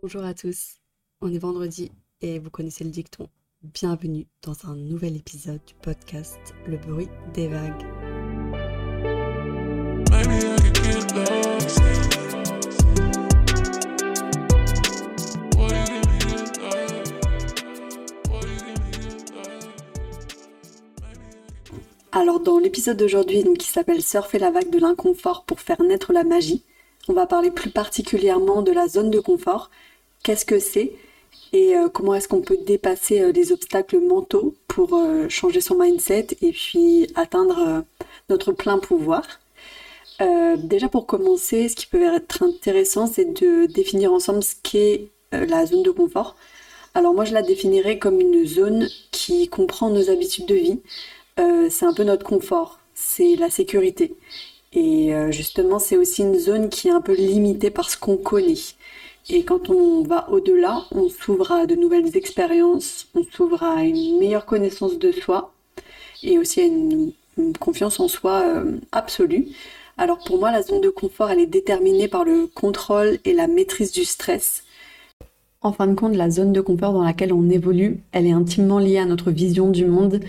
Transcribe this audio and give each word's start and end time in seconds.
Bonjour 0.00 0.22
à 0.22 0.32
tous, 0.32 0.76
on 1.20 1.32
est 1.32 1.38
vendredi 1.38 1.90
et 2.20 2.38
vous 2.38 2.50
connaissez 2.50 2.84
le 2.84 2.90
dicton. 2.90 3.28
Bienvenue 3.62 4.28
dans 4.42 4.54
un 4.70 4.76
nouvel 4.76 5.16
épisode 5.16 5.60
du 5.66 5.74
podcast 5.74 6.38
Le 6.68 6.76
bruit 6.76 7.08
des 7.34 7.48
vagues. 7.48 7.84
Alors 22.12 22.38
dans 22.38 22.60
l'épisode 22.60 22.96
d'aujourd'hui 22.96 23.42
qui 23.58 23.66
s'appelle 23.66 24.00
Surfer 24.00 24.38
la 24.38 24.52
vague 24.52 24.70
de 24.70 24.78
l'inconfort 24.78 25.44
pour 25.44 25.60
faire 25.60 25.82
naître 25.82 26.12
la 26.12 26.22
magie, 26.22 26.64
on 27.08 27.14
va 27.14 27.26
parler 27.26 27.50
plus 27.50 27.70
particulièrement 27.70 28.62
de 28.62 28.72
la 28.72 28.86
zone 28.88 29.10
de 29.10 29.20
confort, 29.20 29.70
qu'est-ce 30.22 30.44
que 30.44 30.58
c'est 30.58 30.92
et 31.52 31.76
euh, 31.76 31.88
comment 31.88 32.14
est-ce 32.14 32.28
qu'on 32.28 32.42
peut 32.42 32.58
dépasser 32.58 33.20
euh, 33.20 33.32
les 33.32 33.52
obstacles 33.52 34.00
mentaux 34.00 34.54
pour 34.66 34.94
euh, 34.94 35.28
changer 35.28 35.60
son 35.60 35.76
mindset 35.78 36.28
et 36.42 36.52
puis 36.52 37.06
atteindre 37.14 37.84
notre 38.28 38.52
plein 38.52 38.78
pouvoir? 38.78 39.24
déjà 40.56 40.88
pour 40.88 41.06
commencer, 41.06 41.68
ce 41.68 41.76
qui 41.76 41.86
peut 41.86 42.02
être 42.02 42.42
intéressant, 42.42 43.06
c'est 43.06 43.40
de 43.40 43.66
définir 43.66 44.12
ensemble 44.12 44.42
ce 44.42 44.54
qu'est 44.64 45.10
la 45.30 45.64
zone 45.64 45.84
de 45.84 45.92
confort. 45.92 46.34
Alors 46.94 47.14
moi, 47.14 47.24
je 47.24 47.32
la 47.32 47.42
définirais 47.42 48.00
comme 48.00 48.20
une 48.20 48.44
zone 48.44 48.88
qui 49.12 49.46
comprend 49.46 49.90
nos 49.90 50.10
habitudes 50.10 50.46
de 50.46 50.56
vie. 50.56 50.80
c'est 51.70 51.84
un 51.84 51.94
peu 51.94 52.02
notre 52.02 52.24
confort, 52.26 52.80
c'est 52.94 53.36
la 53.36 53.48
sécurité. 53.48 54.16
Et 54.72 55.12
justement, 55.30 55.78
c'est 55.78 55.96
aussi 55.96 56.22
une 56.22 56.38
zone 56.38 56.68
qui 56.68 56.88
est 56.88 56.92
un 56.92 57.00
peu 57.00 57.14
limitée 57.14 57.70
par 57.70 57.90
ce 57.90 57.96
qu'on 57.96 58.16
connaît. 58.16 58.54
Et 59.30 59.44
quand 59.44 59.68
on 59.68 60.02
va 60.02 60.30
au-delà, 60.30 60.84
on 60.90 61.10
s'ouvre 61.10 61.52
à 61.52 61.66
de 61.66 61.74
nouvelles 61.74 62.16
expériences, 62.16 63.08
on 63.14 63.24
s'ouvre 63.24 63.62
à 63.62 63.82
une 63.82 64.18
meilleure 64.18 64.46
connaissance 64.46 64.98
de 64.98 65.12
soi 65.12 65.52
et 66.22 66.38
aussi 66.38 66.62
à 66.62 66.64
une, 66.64 67.12
confiance 67.60 68.00
en 68.00 68.08
soi 68.08 68.42
euh, 68.42 68.78
absolue. 68.90 69.48
Alors 69.98 70.18
pour 70.18 70.38
moi, 70.38 70.50
la 70.50 70.62
zone 70.62 70.80
de 70.80 70.88
confort, 70.88 71.30
elle 71.30 71.40
est 71.40 71.46
déterminée 71.46 72.08
par 72.08 72.24
le 72.24 72.46
contrôle 72.46 73.18
et 73.24 73.32
la 73.32 73.46
maîtrise 73.46 73.92
du 73.92 74.04
stress. 74.04 74.64
En 75.60 75.72
fin 75.72 75.88
de 75.88 75.94
compte, 75.94 76.14
la 76.14 76.30
zone 76.30 76.52
de 76.52 76.60
confort 76.60 76.92
dans 76.92 77.02
laquelle 77.02 77.32
on 77.32 77.50
évolue, 77.50 78.00
elle 78.12 78.26
est 78.26 78.32
intimement 78.32 78.78
liée 78.78 78.98
à 78.98 79.06
notre 79.06 79.32
vision 79.32 79.70
du 79.70 79.84
monde 79.86 80.20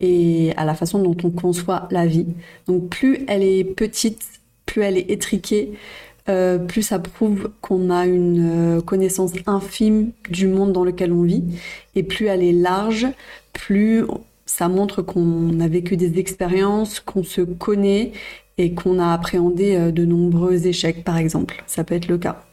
et 0.00 0.52
à 0.56 0.64
la 0.64 0.74
façon 0.74 1.02
dont 1.02 1.16
on 1.24 1.30
conçoit 1.30 1.88
la 1.90 2.06
vie. 2.06 2.26
Donc 2.68 2.88
plus 2.88 3.24
elle 3.26 3.42
est 3.42 3.64
petite, 3.64 4.22
plus 4.64 4.82
elle 4.82 4.96
est 4.96 5.10
étriquée, 5.10 5.72
euh, 6.28 6.58
plus 6.58 6.82
ça 6.82 7.00
prouve 7.00 7.50
qu'on 7.62 7.90
a 7.90 8.06
une 8.06 8.76
euh, 8.78 8.80
connaissance 8.80 9.32
infime 9.46 10.12
du 10.30 10.46
monde 10.46 10.72
dans 10.72 10.84
lequel 10.84 11.12
on 11.12 11.22
vit, 11.22 11.42
et 11.96 12.04
plus 12.04 12.26
elle 12.26 12.44
est 12.44 12.52
large, 12.52 13.08
plus 13.52 14.04
ça 14.44 14.68
montre 14.68 15.02
qu'on 15.02 15.58
a 15.58 15.66
vécu 15.66 15.96
des 15.96 16.20
expériences, 16.20 17.00
qu'on 17.00 17.24
se 17.24 17.40
connaît 17.40 18.12
et 18.56 18.72
qu'on 18.74 19.00
a 19.00 19.12
appréhendé 19.12 19.74
euh, 19.74 19.90
de 19.90 20.04
nombreux 20.04 20.68
échecs, 20.68 21.02
par 21.02 21.16
exemple. 21.16 21.64
Ça 21.66 21.82
peut 21.82 21.96
être 21.96 22.06
le 22.06 22.18
cas. 22.18 22.45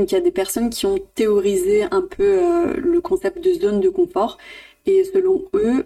Donc 0.00 0.12
il 0.12 0.14
y 0.14 0.18
a 0.18 0.22
des 0.22 0.30
personnes 0.30 0.70
qui 0.70 0.86
ont 0.86 0.98
théorisé 1.14 1.82
un 1.90 2.00
peu 2.00 2.72
le 2.78 3.02
concept 3.02 3.44
de 3.44 3.52
zone 3.52 3.80
de 3.80 3.90
confort, 3.90 4.38
et 4.86 5.04
selon 5.04 5.44
eux, 5.52 5.84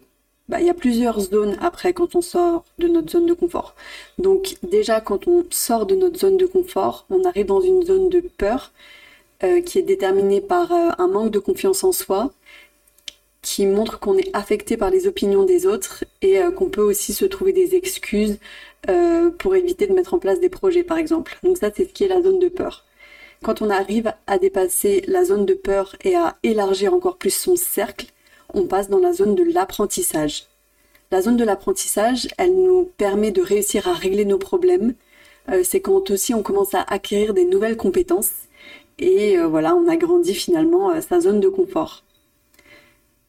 bah, 0.48 0.61
il 0.61 0.67
y 0.67 0.71
a 0.71 0.75
plusieurs 0.75 1.19
zones 1.19 1.56
après 1.61 1.93
quand 1.93 2.15
on 2.15 2.23
sort 2.23 2.65
de 2.79 2.87
notre 2.87 3.11
zone 3.11 3.27
de 3.27 3.33
confort. 3.33 3.75
Donc 4.19 4.56
déjà 4.62 5.01
quand 5.01 5.27
on 5.27 5.45
sort 5.51 5.84
de 5.87 5.97
notre 5.97 6.17
zone 6.21 6.37
de 6.37 6.47
confort, 6.47 7.06
on 7.11 7.25
arrive 7.25 7.47
dans 7.47 7.61
une 7.61 7.83
zone 7.84 8.09
de 8.09 8.21
peur 8.21 8.71
euh, 9.43 9.61
qui 9.62 9.81
est 9.81 9.83
déterminée 9.83 10.41
par 10.41 10.71
euh, 10.71 10.91
un 10.99 11.09
manque 11.09 11.33
de 11.33 11.41
confiance 11.41 11.83
en 11.83 11.91
soi, 11.91 12.31
qui 13.43 13.67
montre 13.67 13.99
qu'on 13.99 14.17
est 14.17 14.31
affecté 14.33 14.77
par 14.77 14.91
les 14.91 15.09
opinions 15.09 15.43
des 15.43 15.67
autres 15.67 16.05
et 16.23 16.39
euh, 16.39 16.53
qu'on 16.53 16.69
peut 16.69 16.83
aussi 16.83 17.15
se 17.15 17.25
trouver 17.25 17.53
des 17.53 17.75
excuses 17.75 18.38
pour 19.38 19.56
éviter 19.56 19.87
de 19.87 19.94
mettre 19.94 20.15
en 20.15 20.19
place 20.19 20.38
des 20.38 20.50
projets 20.50 20.84
par 20.84 20.99
exemple. 20.99 21.37
Donc 21.43 21.59
ça 21.59 21.71
c'est 21.75 21.87
ce 21.87 21.93
qui 21.93 22.05
est 22.05 22.09
la 22.09 22.22
zone 22.22 22.38
de 22.38 22.49
peur. 22.49 22.84
Quand 23.44 23.60
on 23.60 23.69
arrive 23.69 24.10
à 24.27 24.38
dépasser 24.38 25.05
la 25.06 25.22
zone 25.22 25.44
de 25.44 25.53
peur 25.53 25.97
et 26.03 26.16
à 26.16 26.38
élargir 26.43 26.94
encore 26.94 27.19
plus 27.19 27.34
son 27.34 27.56
cercle, 27.56 28.06
on 28.55 28.62
passe 28.66 28.88
dans 28.88 29.00
la 29.00 29.12
zone 29.12 29.34
de 29.34 29.43
l'apprentissage. 29.43 30.44
La 31.10 31.21
zone 31.21 31.37
de 31.37 31.44
l'apprentissage, 31.44 32.27
elle 32.38 32.55
nous 32.55 32.91
permet 32.97 33.32
de 33.32 33.43
réussir 33.43 33.87
à 33.87 33.93
régler 33.93 34.25
nos 34.25 34.38
problèmes. 34.38 34.94
Euh, 35.50 35.60
c'est 35.62 35.82
quand 35.82 36.10
aussi 36.10 36.32
on 36.32 36.43
commence 36.43 36.72
à 36.75 36.81
acquérir 36.88 37.34
des 37.34 37.44
nouvelles 37.44 37.77
compétences 37.77 38.32
et 38.99 39.37
euh, 39.37 39.47
voilà, 39.47 39.76
on 39.76 39.88
agrandit 39.88 40.34
finalement 40.34 40.93
euh, 40.93 41.03
sa 41.03 41.21
zone 41.21 41.41
de 41.41 41.49
confort. 41.50 42.03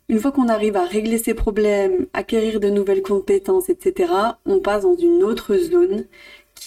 Une 0.07 0.21
fois 0.21 0.31
qu'on 0.31 0.47
arrive 0.47 0.77
à 0.77 0.85
régler 0.85 1.17
ses 1.17 1.33
problèmes, 1.33 2.05
acquérir 2.13 2.61
de 2.61 2.69
nouvelles 2.69 3.01
compétences, 3.01 3.67
etc., 3.67 4.13
on 4.45 4.59
passe 4.59 4.83
dans 4.83 4.95
une 4.95 5.23
autre 5.23 5.57
zone 5.57 6.05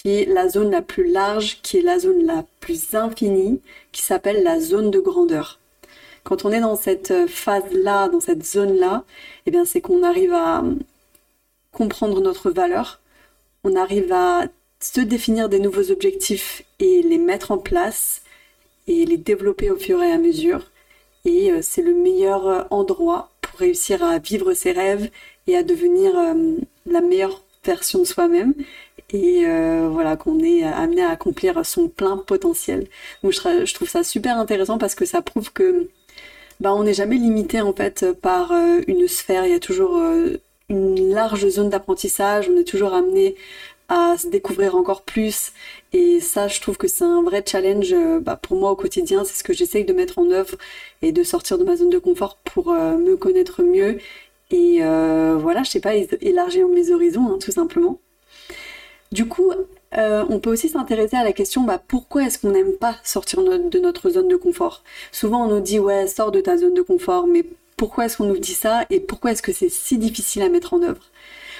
qui 0.01 0.11
est 0.11 0.25
la 0.25 0.47
zone 0.47 0.71
la 0.71 0.81
plus 0.81 1.11
large, 1.11 1.59
qui 1.61 1.77
est 1.77 1.81
la 1.81 1.99
zone 1.99 2.25
la 2.25 2.45
plus 2.61 2.95
infinie, 2.95 3.59
qui 3.91 4.01
s'appelle 4.01 4.43
la 4.43 4.59
zone 4.61 4.91
de 4.91 4.99
grandeur. 4.99 5.59
Quand 6.23 6.45
on 6.45 6.51
est 6.51 6.61
dans 6.61 6.77
cette 6.77 7.27
phase-là, 7.27 8.07
dans 8.07 8.21
cette 8.21 8.45
zone-là, 8.45 9.03
eh 9.45 9.51
bien, 9.51 9.65
c'est 9.65 9.81
qu'on 9.81 10.03
arrive 10.03 10.33
à 10.33 10.63
comprendre 11.73 12.21
notre 12.21 12.49
valeur, 12.49 13.01
on 13.65 13.75
arrive 13.75 14.13
à 14.13 14.45
se 14.79 15.01
définir 15.01 15.49
des 15.49 15.59
nouveaux 15.59 15.91
objectifs 15.91 16.63
et 16.79 17.01
les 17.01 17.17
mettre 17.17 17.51
en 17.51 17.57
place 17.57 18.21
et 18.87 19.05
les 19.05 19.17
développer 19.17 19.69
au 19.69 19.75
fur 19.75 20.01
et 20.01 20.11
à 20.13 20.17
mesure. 20.17 20.71
Et 21.25 21.51
euh, 21.51 21.59
c'est 21.61 21.81
le 21.81 21.93
meilleur 21.93 22.47
euh, 22.47 22.63
endroit 22.69 23.31
pour 23.41 23.59
réussir 23.59 24.01
à 24.01 24.17
vivre 24.19 24.53
ses 24.53 24.71
rêves 24.71 25.09
et 25.47 25.57
à 25.57 25.63
devenir 25.63 26.17
euh, 26.17 26.55
la 26.85 27.01
meilleure 27.01 27.43
version 27.65 27.99
de 27.99 28.05
soi-même 28.05 28.53
et 29.11 29.43
voilà 29.89 30.15
qu'on 30.17 30.39
est 30.39 30.63
amené 30.63 31.01
à 31.03 31.09
accomplir 31.09 31.65
son 31.65 31.87
plein 31.87 32.17
potentiel. 32.17 32.87
Donc 33.23 33.33
je, 33.33 33.73
trouve 33.73 33.89
ça 33.89 34.03
super 34.03 34.37
intéressant 34.37 34.77
parce 34.77 34.95
que 34.95 35.05
ça 35.05 35.21
prouve 35.21 35.51
que 35.51 35.89
bah, 36.59 36.73
on 36.73 36.83
n'est 36.83 36.93
jamais 36.93 37.15
limité 37.17 37.61
en 37.61 37.73
fait 37.73 38.05
par 38.21 38.51
euh, 38.51 38.81
une 38.87 39.07
sphère. 39.07 39.45
Il 39.45 39.51
y 39.51 39.55
a 39.55 39.59
toujours 39.59 39.97
euh, 39.97 40.37
une 40.69 41.13
large 41.13 41.47
zone 41.47 41.69
d'apprentissage. 41.69 42.49
On 42.49 42.57
est 42.57 42.65
toujours 42.65 42.93
amené 42.93 43.35
à 43.87 44.17
se 44.17 44.27
découvrir 44.27 44.75
encore 44.75 45.03
plus. 45.03 45.53
Et 45.93 46.19
ça, 46.19 46.47
je 46.49 46.59
trouve 46.61 46.77
que 46.77 46.87
c'est 46.87 47.05
un 47.05 47.23
vrai 47.23 47.43
challenge 47.47 47.93
euh, 47.93 48.19
bah, 48.19 48.35
pour 48.35 48.57
moi 48.57 48.71
au 48.71 48.75
quotidien. 48.75 49.23
C'est 49.23 49.37
ce 49.37 49.43
que 49.43 49.53
j'essaye 49.53 49.85
de 49.85 49.93
mettre 49.93 50.19
en 50.19 50.29
œuvre 50.31 50.57
et 51.01 51.11
de 51.13 51.23
sortir 51.23 51.57
de 51.57 51.63
ma 51.63 51.77
zone 51.77 51.89
de 51.89 51.99
confort 51.99 52.37
pour 52.37 52.73
me 52.73 53.15
connaître 53.15 53.63
mieux. 53.63 53.99
Et 54.51 54.79
voilà, 54.81 55.63
je 55.63 55.71
sais 55.71 55.79
pas, 55.79 55.93
élargir 55.95 56.67
mes 56.67 56.91
horizons, 56.91 57.33
hein, 57.33 57.37
tout 57.39 57.51
simplement. 57.51 57.99
Du 59.11 59.27
coup, 59.27 59.51
euh, 59.97 60.23
on 60.29 60.39
peut 60.39 60.51
aussi 60.51 60.69
s'intéresser 60.69 61.17
à 61.17 61.23
la 61.23 61.33
question 61.33 61.63
bah, 61.63 61.81
pourquoi 61.87 62.25
est-ce 62.25 62.37
qu'on 62.37 62.51
n'aime 62.51 62.73
pas 62.73 62.95
sortir 63.03 63.41
de 63.43 63.79
notre 63.79 64.09
zone 64.11 64.27
de 64.27 64.35
confort? 64.35 64.83
Souvent 65.11 65.45
on 65.45 65.49
nous 65.49 65.61
dit 65.61 65.79
ouais 65.79 66.07
sors 66.07 66.31
de 66.31 66.41
ta 66.41 66.57
zone 66.57 66.75
de 66.75 66.83
confort, 66.83 67.25
mais 67.25 67.43
pourquoi 67.75 68.05
est-ce 68.05 68.17
qu'on 68.17 68.25
nous 68.25 68.37
dit 68.37 68.53
ça 68.53 68.85
et 68.91 68.99
pourquoi 68.99 69.31
est-ce 69.31 69.41
que 69.41 69.51
c'est 69.53 69.69
si 69.69 69.97
difficile 69.97 70.43
à 70.43 70.49
mettre 70.49 70.75
en 70.75 70.83
œuvre? 70.83 71.01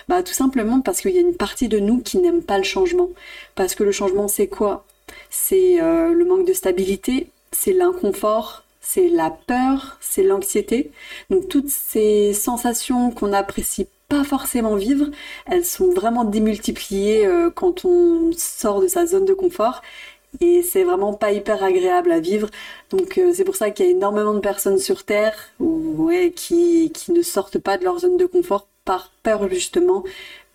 Bah 0.08 0.22
tout 0.22 0.34
simplement 0.34 0.82
parce 0.82 1.02
qu'il 1.02 1.12
y 1.16 1.18
a 1.18 1.22
une 1.22 1.36
partie 1.36 1.68
de 1.70 1.80
nous 1.80 2.02
qui 2.02 2.20
n'aime 2.20 2.44
pas 2.44 2.58
le 2.58 2.64
changement. 2.64 3.10
Parce 3.56 3.74
que 3.74 3.84
le 3.84 3.92
changement 3.92 4.28
c'est 4.28 4.48
quoi? 4.48 4.86
C'est 5.32 5.82
euh, 5.82 6.14
le 6.14 6.26
manque 6.26 6.46
de 6.46 6.54
stabilité, 6.54 7.30
c'est 7.52 7.74
l'inconfort, 7.74 8.64
c'est 8.80 9.08
la 9.08 9.32
peur, 9.32 9.98
c'est 10.02 10.24
l'anxiété. 10.24 10.92
Donc 11.32 11.48
toutes 11.50 11.70
ces 11.70 12.34
sensations 12.34 13.12
qu'on 13.12 13.34
apprécie 13.34 13.88
pas 14.10 14.24
forcément 14.24 14.76
vivre, 14.76 15.08
elles 15.46 15.64
sont 15.64 15.92
vraiment 15.92 16.26
démultipliées 16.26 17.26
euh, 17.26 17.52
quand 17.52 17.86
on 17.86 18.32
sort 18.36 18.82
de 18.82 18.88
sa 18.88 19.06
zone 19.06 19.26
de 19.26 19.34
confort 19.34 19.82
et 20.42 20.62
c'est 20.64 20.84
vraiment 20.84 21.14
pas 21.14 21.32
hyper 21.32 21.64
agréable 21.64 22.12
à 22.12 22.20
vivre. 22.20 22.50
Donc 22.90 23.18
euh, 23.18 23.32
c'est 23.34 23.44
pour 23.44 23.56
ça 23.56 23.70
qu'il 23.70 23.86
y 23.86 23.90
a 23.90 23.92
énormément 23.92 24.34
de 24.34 24.40
personnes 24.40 24.80
sur 24.80 25.04
Terre 25.04 25.50
qui, 26.36 26.92
qui 26.94 27.12
ne 27.12 27.22
sortent 27.22 27.60
pas 27.60 27.78
de 27.78 27.84
leur 27.84 28.00
zone 28.00 28.18
de 28.18 28.26
confort 28.26 28.68
par 28.84 29.12
peur 29.24 29.48
justement 29.50 30.04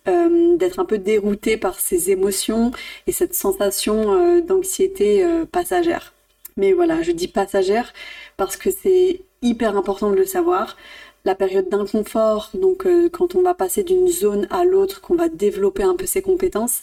euh, 0.07 0.55
d'être 0.57 0.79
un 0.79 0.85
peu 0.85 0.97
dérouté 0.97 1.57
par 1.57 1.79
ces 1.79 2.11
émotions 2.11 2.71
et 3.07 3.13
cette 3.13 3.33
sensation 3.33 4.41
d'anxiété 4.41 5.25
passagère. 5.51 6.13
Mais 6.57 6.71
voilà, 6.73 7.01
je 7.01 7.11
dis 7.11 7.27
passagère 7.27 7.93
parce 8.37 8.55
que 8.57 8.69
c'est 8.71 9.21
hyper 9.41 9.77
important 9.77 10.09
de 10.09 10.15
le 10.15 10.25
savoir 10.25 10.75
la 11.25 11.35
période 11.35 11.69
d'inconfort, 11.69 12.51
donc 12.53 12.85
euh, 12.85 13.09
quand 13.09 13.35
on 13.35 13.41
va 13.41 13.53
passer 13.53 13.83
d'une 13.83 14.07
zone 14.07 14.47
à 14.51 14.63
l'autre, 14.63 15.01
qu'on 15.01 15.15
va 15.15 15.27
développer 15.27 15.83
un 15.83 15.95
peu 15.95 16.05
ses 16.05 16.21
compétences, 16.21 16.81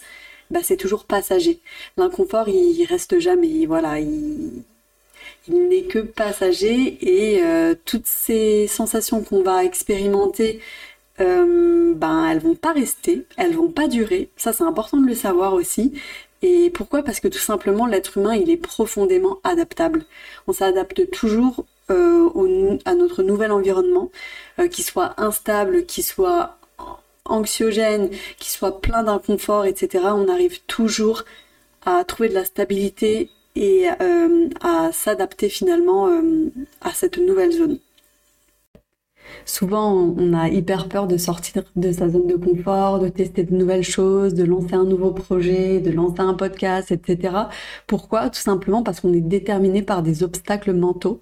bah, 0.50 0.60
c'est 0.62 0.76
toujours 0.76 1.04
passager. 1.04 1.60
L'inconfort, 1.96 2.48
il, 2.48 2.84
reste 2.84 3.18
jamais. 3.18 3.66
Voilà, 3.66 4.00
il, 4.00 4.64
n'est 5.48 5.84
que 5.84 6.00
passager 6.00 6.98
et 7.00 7.42
euh, 7.42 7.74
toutes 7.84 8.06
ces 8.06 8.66
sensations 8.66 9.22
qu'on 9.22 9.42
va 9.42 9.64
expérimenter, 9.64 10.60
euh, 11.20 11.94
ben 11.94 12.28
elles 12.28 12.40
vont 12.40 12.54
pas 12.54 12.72
rester, 12.72 13.24
elles 13.36 13.54
vont 13.54 13.70
pas 13.70 13.88
durer. 13.88 14.30
Ça, 14.36 14.52
c'est 14.52 14.64
important 14.64 14.98
de 14.98 15.06
le 15.06 15.14
savoir 15.14 15.54
aussi. 15.54 15.92
Et 16.42 16.70
pourquoi? 16.70 17.02
Parce 17.02 17.20
que 17.20 17.28
tout 17.28 17.38
simplement, 17.38 17.86
l'être 17.86 18.18
humain, 18.18 18.34
il 18.34 18.50
est 18.50 18.56
profondément 18.56 19.38
adaptable. 19.44 20.04
On 20.48 20.52
s'adapte 20.52 21.10
toujours 21.10 21.64
euh, 21.92 22.78
à 22.84 22.94
notre 22.94 23.22
nouvel 23.22 23.52
environnement, 23.52 24.10
euh, 24.58 24.68
qui 24.68 24.82
soit 24.82 25.14
instable, 25.20 25.84
qui 25.86 26.02
soit 26.02 26.56
anxiogène, 27.24 28.10
qui 28.38 28.50
soit 28.50 28.80
plein 28.80 29.04
d'inconfort, 29.04 29.64
etc. 29.66 30.04
On 30.06 30.28
arrive 30.28 30.60
toujours 30.66 31.24
à 31.86 32.04
trouver 32.04 32.28
de 32.28 32.34
la 32.34 32.44
stabilité 32.44 33.30
et 33.56 33.88
euh, 34.00 34.48
à 34.62 34.90
s'adapter 34.92 35.48
finalement 35.48 36.08
à 36.80 36.92
cette 36.92 37.18
nouvelle 37.18 37.52
zone. 37.52 37.78
Souvent, 39.44 39.92
on 40.16 40.34
a 40.34 40.48
hyper 40.48 40.88
peur 40.88 41.06
de 41.06 41.16
sortir 41.16 41.64
de 41.76 41.92
sa 41.92 42.08
zone 42.08 42.26
de 42.26 42.36
confort, 42.36 42.98
de 43.00 43.08
tester 43.08 43.42
de 43.44 43.54
nouvelles 43.54 43.82
choses, 43.82 44.34
de 44.34 44.44
lancer 44.44 44.74
un 44.74 44.84
nouveau 44.84 45.10
projet, 45.10 45.80
de 45.80 45.90
lancer 45.90 46.20
un 46.20 46.34
podcast, 46.34 46.92
etc. 46.92 47.34
Pourquoi? 47.86 48.30
Tout 48.30 48.40
simplement 48.40 48.82
parce 48.82 49.00
qu'on 49.00 49.12
est 49.12 49.20
déterminé 49.20 49.82
par 49.82 50.02
des 50.02 50.22
obstacles 50.22 50.72
mentaux. 50.72 51.20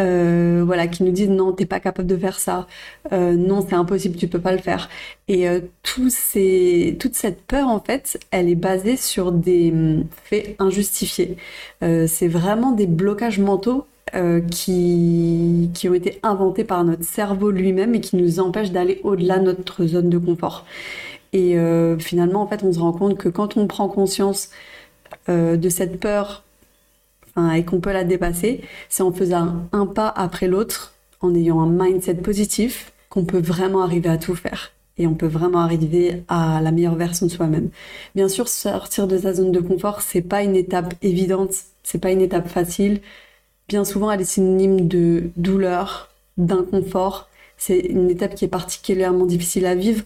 Euh, 0.00 0.62
voilà, 0.64 0.86
qui 0.86 1.02
nous 1.02 1.10
disent 1.10 1.30
non, 1.30 1.52
t'es 1.52 1.66
pas 1.66 1.80
capable 1.80 2.08
de 2.08 2.16
faire 2.16 2.38
ça, 2.38 2.66
euh, 3.12 3.34
non, 3.34 3.64
c'est 3.68 3.74
impossible, 3.74 4.16
tu 4.16 4.28
peux 4.28 4.40
pas 4.40 4.52
le 4.52 4.58
faire. 4.58 4.88
Et 5.26 5.48
euh, 5.48 5.60
tout 5.82 6.10
ces, 6.10 6.96
toute 7.00 7.14
cette 7.14 7.42
peur, 7.42 7.68
en 7.68 7.80
fait, 7.80 8.18
elle 8.30 8.48
est 8.48 8.54
basée 8.54 8.96
sur 8.96 9.32
des 9.32 9.70
hum, 9.72 10.04
faits 10.24 10.56
injustifiés. 10.58 11.36
c'est 11.80 12.28
vraiment 12.28 12.72
des 12.72 12.86
blocages 12.86 13.38
mentaux 13.38 13.86
qui, 14.50 15.70
qui 15.74 15.88
ont 15.88 15.94
été 15.94 16.18
inventés 16.22 16.64
par 16.64 16.82
notre 16.84 17.04
cerveau 17.04 17.50
lui-même 17.50 17.94
et 17.94 18.00
qui 18.00 18.16
nous 18.16 18.40
empêchent 18.40 18.72
d'aller 18.72 19.00
au-delà 19.04 19.38
de 19.38 19.44
notre 19.44 19.84
zone 19.86 20.08
de 20.08 20.18
confort. 20.18 20.64
Et 21.32 21.56
finalement, 21.98 22.42
en 22.42 22.46
fait, 22.46 22.62
on 22.64 22.72
se 22.72 22.78
rend 22.78 22.92
compte 22.92 23.18
que 23.18 23.28
quand 23.28 23.56
on 23.56 23.66
prend 23.66 23.88
conscience 23.88 24.50
de 25.28 25.68
cette 25.68 26.00
peur 26.00 26.42
et 27.54 27.64
qu'on 27.64 27.80
peut 27.80 27.92
la 27.92 28.04
dépasser, 28.04 28.62
c'est 28.88 29.02
en 29.02 29.12
faisant 29.12 29.68
un 29.72 29.86
pas 29.86 30.08
après 30.08 30.48
l'autre, 30.48 30.94
en 31.20 31.34
ayant 31.34 31.60
un 31.60 31.68
mindset 31.68 32.14
positif, 32.14 32.92
qu'on 33.10 33.24
peut 33.24 33.40
vraiment 33.40 33.82
arriver 33.82 34.08
à 34.08 34.18
tout 34.18 34.34
faire 34.34 34.72
et 35.00 35.06
on 35.06 35.14
peut 35.14 35.28
vraiment 35.28 35.60
arriver 35.60 36.24
à 36.26 36.60
la 36.60 36.72
meilleure 36.72 36.96
version 36.96 37.26
de 37.26 37.30
soi-même. 37.30 37.70
Bien 38.16 38.28
sûr, 38.28 38.48
sortir 38.48 39.06
de 39.06 39.16
sa 39.16 39.32
zone 39.32 39.52
de 39.52 39.60
confort, 39.60 40.02
c'est 40.02 40.22
pas 40.22 40.42
une 40.42 40.56
étape 40.56 40.94
évidente, 41.02 41.52
c'est 41.84 42.00
pas 42.00 42.10
une 42.10 42.20
étape 42.20 42.48
facile 42.48 43.00
bien 43.68 43.84
souvent 43.84 44.10
elle 44.10 44.22
est 44.22 44.24
synonyme 44.24 44.88
de 44.88 45.30
douleur, 45.36 46.10
d'inconfort. 46.36 47.28
C'est 47.56 47.78
une 47.78 48.10
étape 48.10 48.34
qui 48.34 48.44
est 48.44 48.48
particulièrement 48.48 49.26
difficile 49.26 49.66
à 49.66 49.74
vivre. 49.74 50.04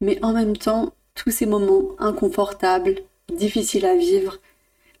Mais 0.00 0.18
en 0.24 0.32
même 0.32 0.56
temps, 0.56 0.92
tous 1.14 1.30
ces 1.30 1.46
moments 1.46 1.90
inconfortables, 1.98 2.96
difficiles 3.36 3.86
à 3.86 3.96
vivre, 3.96 4.38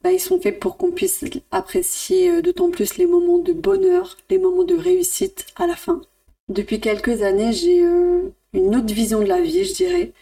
bah, 0.02 0.12
ils 0.12 0.20
sont 0.20 0.40
faits 0.40 0.58
pour 0.58 0.76
qu'on 0.76 0.90
puisse 0.90 1.24
apprécier 1.50 2.30
euh, 2.30 2.42
d'autant 2.42 2.70
plus 2.70 2.96
les 2.96 3.06
moments 3.06 3.38
de 3.38 3.52
bonheur, 3.52 4.16
les 4.30 4.38
moments 4.38 4.64
de 4.64 4.74
réussite 4.74 5.46
à 5.56 5.66
la 5.66 5.76
fin. 5.76 6.00
Depuis 6.48 6.80
quelques 6.80 7.22
années, 7.22 7.52
j'ai 7.52 7.84
euh, 7.84 8.32
une 8.52 8.74
autre 8.74 8.92
vision 8.92 9.20
de 9.20 9.26
la 9.26 9.40
vie, 9.40 9.64
je 9.64 9.74
dirais. 9.74 10.12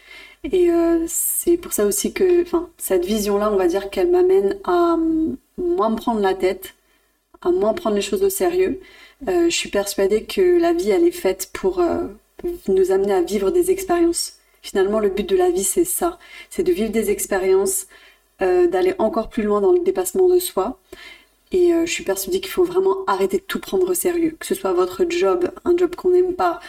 Et 0.45 0.71
euh, 0.71 1.05
c'est 1.09 1.57
pour 1.57 1.73
ça 1.73 1.87
aussi 1.87 2.13
que, 2.13 2.45
cette 2.79 3.05
vision-là, 3.05 3.51
on 3.53 3.57
va 3.57 3.69
dire 3.69 3.91
qu'elle 3.91 4.11
m'amène 4.11 4.59
à 4.65 4.97
moins 5.59 5.91
me 5.91 5.97
prendre 5.97 6.21
la 6.21 6.35
tête, 6.35 6.75
à 7.43 7.51
moins 7.51 7.75
prendre 7.75 7.97
les 7.97 8.03
choses 8.03 8.23
au 8.23 8.31
sérieux. 8.31 8.81
Je 9.27 9.51
suis 9.51 9.69
persuadée 9.69 10.25
que 10.25 10.59
la 10.59 10.73
vie, 10.73 10.91
elle 10.91 11.05
est 11.05 11.11
faite 11.11 11.51
pour 11.53 11.83
nous 12.69 12.91
amener 12.91 13.13
à 13.13 13.21
vivre 13.21 13.51
des 13.51 13.71
expériences. 13.71 14.39
Finalement, 14.63 14.99
le 14.99 15.11
but 15.11 15.29
de 15.29 15.37
la 15.37 15.51
vie, 15.51 15.65
c'est 15.65 15.85
ça. 15.85 16.19
C'est 16.49 16.63
de 16.63 16.73
vivre 16.73 16.91
des 16.91 17.11
expériences, 17.11 17.87
euh, 18.43 18.67
d'aller 18.67 18.95
encore 18.99 19.29
plus 19.29 19.43
loin 19.43 19.61
dans 19.61 19.73
le 19.73 19.81
dépassement 19.81 20.29
de 20.29 20.39
soi. 20.39 20.79
Et 21.53 21.73
je 21.85 21.91
suis 21.91 22.05
persuadée 22.05 22.41
qu'il 22.41 22.53
faut 22.53 22.63
vraiment 22.63 22.99
arrêter 23.09 23.39
de 23.39 23.43
tout 23.43 23.59
prendre 23.59 23.91
au 23.91 23.95
sérieux. 23.95 24.37
Que 24.39 24.47
ce 24.47 24.55
soit 24.55 24.73
votre 24.73 25.05
job, 25.09 25.51
un 25.65 25.77
job 25.77 25.97
qu'on 25.97 26.11
n'aime 26.11 26.35
pas, 26.35 26.61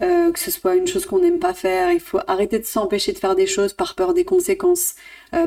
que 0.00 0.32
ce 0.40 0.50
soit 0.50 0.74
une 0.74 0.88
chose 0.88 1.06
qu'on 1.06 1.20
n'aime 1.20 1.38
pas 1.38 1.54
faire. 1.54 1.92
Il 1.92 2.00
faut 2.00 2.18
arrêter 2.26 2.58
de 2.58 2.64
s'empêcher 2.64 3.12
de 3.12 3.18
faire 3.18 3.36
des 3.36 3.46
choses 3.46 3.74
par 3.74 3.94
peur 3.94 4.12
des 4.12 4.24
conséquences, 4.24 4.96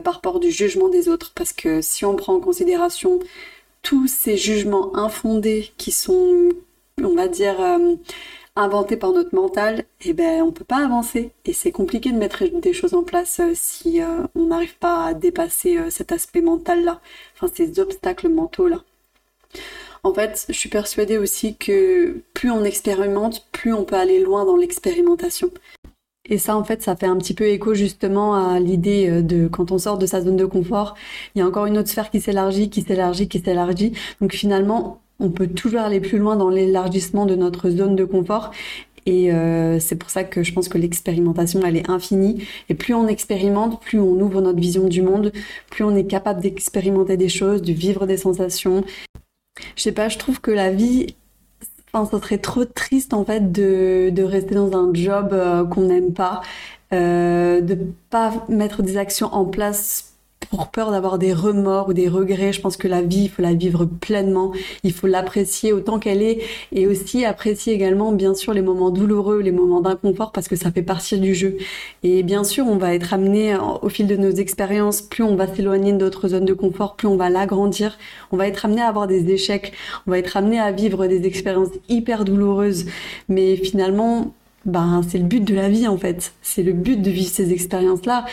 par 0.06 0.22
peur 0.22 0.40
du 0.40 0.52
jugement 0.52 0.88
des 0.88 1.10
autres. 1.10 1.34
Parce 1.36 1.52
que 1.52 1.82
si 1.82 2.06
on 2.06 2.16
prend 2.16 2.36
en 2.36 2.40
considération 2.40 3.20
tous 3.82 4.08
ces 4.08 4.38
jugements 4.38 4.96
infondés 4.96 5.74
qui 5.78 5.92
sont, 5.92 6.48
on 7.04 7.14
va 7.14 7.28
dire, 7.28 7.58
euh, 8.58 8.62
inventés 8.62 8.98
par 8.98 9.12
notre 9.12 9.36
mental, 9.36 9.86
eh 10.06 10.14
ben, 10.14 10.42
on 10.42 10.52
peut 10.52 10.64
pas 10.66 10.84
avancer. 10.84 11.32
Et 11.46 11.54
c'est 11.54 11.72
compliqué 11.72 12.12
de 12.12 12.18
mettre 12.18 12.44
des 12.46 12.74
choses 12.74 12.94
en 12.94 13.04
place 13.04 13.40
euh, 13.40 13.52
si 13.54 14.02
euh, 14.02 14.24
on 14.36 14.46
n'arrive 14.48 14.78
pas 14.78 15.06
à 15.06 15.14
dépasser 15.14 15.78
cet 15.90 16.12
aspect 16.12 16.42
mental-là, 16.42 17.02
enfin 17.36 17.52
ces 17.54 17.80
obstacles 17.80 18.30
mentaux-là. 18.30 18.84
En 20.04 20.14
fait, 20.14 20.46
je 20.48 20.54
suis 20.54 20.70
persuadée 20.70 21.18
aussi 21.18 21.56
que 21.56 22.22
plus 22.34 22.52
on 22.52 22.64
expérimente, 22.64 23.46
plus 23.52 23.74
on 23.74 23.84
peut 23.84 23.96
aller 23.96 24.20
loin 24.20 24.46
dans 24.46 24.56
l'expérimentation. 24.56 25.52
Et 26.30 26.38
ça, 26.38 26.58
en 26.58 26.64
fait, 26.64 26.82
ça 26.84 26.96
fait 26.96 27.06
un 27.06 27.18
petit 27.18 27.34
peu 27.34 27.46
écho 27.46 27.74
justement 27.74 28.36
à 28.36 28.60
l'idée 28.60 29.10
euh, 29.10 29.22
de 29.22 29.48
quand 29.48 29.72
on 29.72 29.78
sort 29.78 29.98
de 29.98 30.06
sa 30.06 30.22
zone 30.22 30.36
de 30.36 30.46
confort, 30.46 30.96
il 31.36 31.40
y 31.40 31.42
a 31.42 31.48
encore 31.48 31.66
une 31.66 31.78
autre 31.78 31.90
sphère 31.90 32.12
qui 32.12 32.20
s'élargit, 32.22 32.70
qui 32.70 32.82
s'élargit, 32.82 33.28
qui 33.28 33.40
s'élargit. 33.40 33.94
Donc 34.22 34.34
finalement, 34.34 35.02
on 35.20 35.30
peut 35.30 35.48
toujours 35.48 35.82
aller 35.82 36.00
plus 36.00 36.18
loin 36.18 36.36
dans 36.36 36.50
l'élargissement 36.50 37.26
de 37.26 37.36
notre 37.36 37.70
zone 37.70 37.96
de 37.96 38.06
confort. 38.06 38.52
Et 39.06 39.32
euh, 39.32 39.80
c'est 39.80 39.96
pour 39.96 40.10
ça 40.10 40.26
que 40.26 40.44
je 40.44 40.52
pense 40.52 40.68
que 40.68 40.78
l'expérimentation, 40.78 41.62
elle 41.66 41.78
est 41.78 41.90
infinie. 41.90 42.44
Et 42.68 42.74
plus 42.74 42.94
on 42.94 43.08
expérimente, 43.08 43.82
plus 43.82 44.00
on 44.00 44.20
ouvre 44.20 44.42
notre 44.42 44.60
vision 44.60 44.86
du 44.88 45.02
monde, 45.02 45.32
plus 45.72 45.86
on 45.86 45.96
est 45.96 46.06
capable 46.06 46.42
d'expérimenter 46.42 47.16
des 47.16 47.30
choses, 47.30 47.62
de 47.62 47.72
vivre 47.72 48.06
des 48.06 48.18
sensations. 48.18 48.84
Je 49.76 49.82
sais 49.82 49.94
pas, 49.94 50.10
je 50.10 50.18
trouve 50.18 50.42
que 50.42 50.52
la 50.52 50.72
vie, 50.72 51.16
Enfin, 51.94 52.06
ça 52.06 52.22
serait 52.22 52.38
trop 52.38 52.66
triste 52.66 53.14
en 53.14 53.24
fait 53.24 53.52
de, 53.52 54.10
de 54.12 54.24
rester 54.24 54.56
dans 54.56 54.74
un 54.78 54.94
job 54.94 55.30
euh, 55.32 55.66
qu'on 55.66 55.84
n'aime 55.84 56.14
pas, 56.14 56.42
euh, 56.94 57.62
de 57.62 57.78
pas 58.10 58.46
mettre 58.50 58.84
des 58.84 58.98
actions 58.98 59.34
en 59.34 59.46
place 59.46 60.17
pour 60.50 60.70
peur 60.70 60.92
d'avoir 60.92 61.18
des 61.18 61.34
remords 61.34 61.90
ou 61.90 61.94
des 61.94 62.08
regrets. 62.08 62.54
Je 62.54 62.62
pense 62.62 62.78
que 62.78 62.88
la 62.88 63.02
vie, 63.02 63.24
il 63.24 63.30
faut 63.30 63.42
la 63.42 63.54
vivre 63.54 63.86
pleinement, 63.86 64.52
il 64.84 64.94
faut 64.94 65.08
l'apprécier 65.08 65.74
autant 65.74 66.00
qu'elle 66.00 66.22
est 66.22 66.40
et 66.72 66.88
aussi 66.88 67.26
apprécier 67.26 67.74
également 67.74 68.12
bien 68.12 68.34
sûr 68.34 68.54
les 68.54 68.62
moments 68.62 68.90
douloureux, 68.90 69.42
les 69.42 69.52
moments 69.52 69.82
d'inconfort 69.82 70.32
parce 70.32 70.48
que 70.48 70.56
ça 70.56 70.72
fait 70.72 70.84
partie 70.84 71.20
du 71.20 71.36
jeu. 71.36 71.58
Et 72.04 72.24
bien 72.24 72.44
sûr, 72.44 72.66
on 72.68 72.78
va 72.78 72.94
être 72.94 73.14
amené 73.14 73.58
au 73.82 73.90
fil 73.90 74.08
de 74.08 74.16
nos 74.16 74.32
expériences, 74.32 75.02
plus 75.02 75.24
on 75.24 75.36
va 75.36 75.54
s'éloigner 75.54 75.92
de 75.92 75.98
notre 75.98 76.28
zone 76.28 76.46
de 76.46 76.54
confort, 76.54 76.96
plus 76.96 77.08
on 77.08 77.18
va 77.18 77.30
l'agrandir, 77.30 77.98
on 78.32 78.38
va 78.38 78.48
être 78.48 78.66
amené 78.66 78.82
à 78.82 78.88
avoir 78.88 79.08
des 79.08 79.30
échecs, 79.32 79.74
on 80.06 80.12
va 80.12 80.20
être 80.20 80.38
amené 80.38 80.60
à 80.60 80.72
vivre 80.72 81.08
des 81.08 81.26
expériences 81.26 81.70
hyper 81.90 82.26
douloureuses. 82.26 82.86
Mais 83.30 83.56
finalement, 83.56 84.34
ben, 84.68 85.02
c'est 85.08 85.18
le 85.18 85.24
but 85.24 85.44
de 85.44 85.56
la 85.56 85.70
vie 85.70 85.88
en 85.88 85.98
fait. 85.98 86.34
C'est 86.42 86.62
le 86.62 86.74
but 86.74 87.02
de 87.02 87.10
vivre 87.10 87.30
ces 87.30 87.54
expériences-là. 87.54 88.26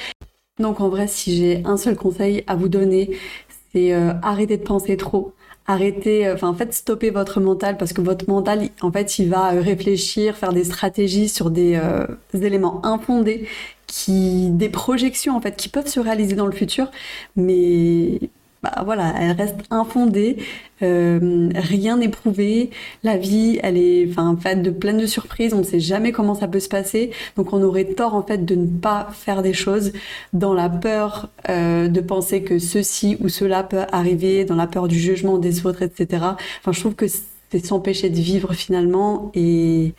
Donc 0.61 0.81
en 0.81 0.89
vrai, 0.89 1.09
si 1.09 1.37
j'ai 1.37 1.63
un 1.65 1.77
seul 1.77 1.97
conseil 1.97 2.45
à 2.47 2.55
vous 2.55 2.69
donner, 2.69 3.17
c'est 3.73 3.93
euh, 3.93 4.13
arrêter 4.23 4.57
de 4.57 4.63
penser 4.63 4.97
trop. 4.97 5.33
Arrêtez, 5.67 6.27
euh, 6.29 6.35
enfin 6.35 6.49
en 6.49 6.55
fait, 6.55 6.73
stopper 6.73 7.11
votre 7.11 7.41
mental 7.41 7.77
parce 7.77 7.93
que 7.93 8.01
votre 8.01 8.29
mental, 8.29 8.69
en 8.81 8.93
fait, 8.93 9.19
il 9.19 9.31
va 9.31 9.53
euh, 9.55 9.61
réfléchir, 9.61 10.37
faire 10.37 10.53
des 10.53 10.63
stratégies 10.65 11.29
sur 11.29 11.51
des, 11.51 11.81
éléments 12.35 12.85
infondés, 12.87 13.49
des 14.09 14.69
projections 14.69 15.37
en 15.37 15.41
fait, 15.41 15.57
qui 15.57 15.69
peuvent 15.69 15.89
se 15.89 16.01
réaliser 16.01 16.37
dans 16.37 16.47
le 16.47 16.53
futur, 16.53 16.91
mais 17.37 18.21
bah, 18.65 18.83
voilà, 18.83 19.15
elle 19.21 19.33
reste 19.33 19.57
infondée, 19.71 20.39
euh, 20.83 21.51
rien 21.55 21.99
n'est 21.99 22.09
prouvé. 22.09 22.71
La 23.03 23.19
vie, 23.19 23.61
elle 23.63 23.77
est 23.77 24.09
enfin 24.11 24.39
faite 24.41 24.63
de 24.63 24.71
plein 24.71 24.95
de 24.95 25.05
surprises. 25.07 25.53
On 25.53 25.59
ne 25.59 25.65
sait 25.65 25.81
jamais 25.81 26.13
comment 26.13 26.35
ça 26.35 26.49
peut 26.49 26.61
se 26.61 26.71
passer. 26.71 27.11
Donc 27.37 27.53
on 27.53 27.63
aurait 27.63 27.85
tort 27.85 28.15
en 28.15 28.23
fait 28.23 28.47
de 28.47 28.55
ne 28.55 28.67
pas 28.67 29.09
faire 29.13 29.43
des 29.43 29.53
choses 29.53 29.93
dans 30.33 30.55
la 30.55 30.71
peur 30.71 31.29
euh, 31.51 31.89
de 31.89 32.01
penser 32.01 32.43
que 32.43 32.59
ceci 32.59 33.19
ou 33.21 33.29
cela 33.29 33.63
peut 33.65 33.85
arriver, 33.93 34.47
dans 34.47 34.57
la 34.57 34.67
peur 34.67 34.89
du 34.89 34.99
jugement 34.99 35.37
des 35.37 35.67
autres, 35.67 35.83
etc. 35.83 36.25
Enfin, 36.61 36.73
je 36.73 36.81
trouve 36.81 36.95
que 36.95 37.07
c'est 37.51 37.67
s'empêcher 37.67 38.09
de 38.09 38.17
vivre 38.17 38.55
finalement 38.55 39.31
et 39.35 39.93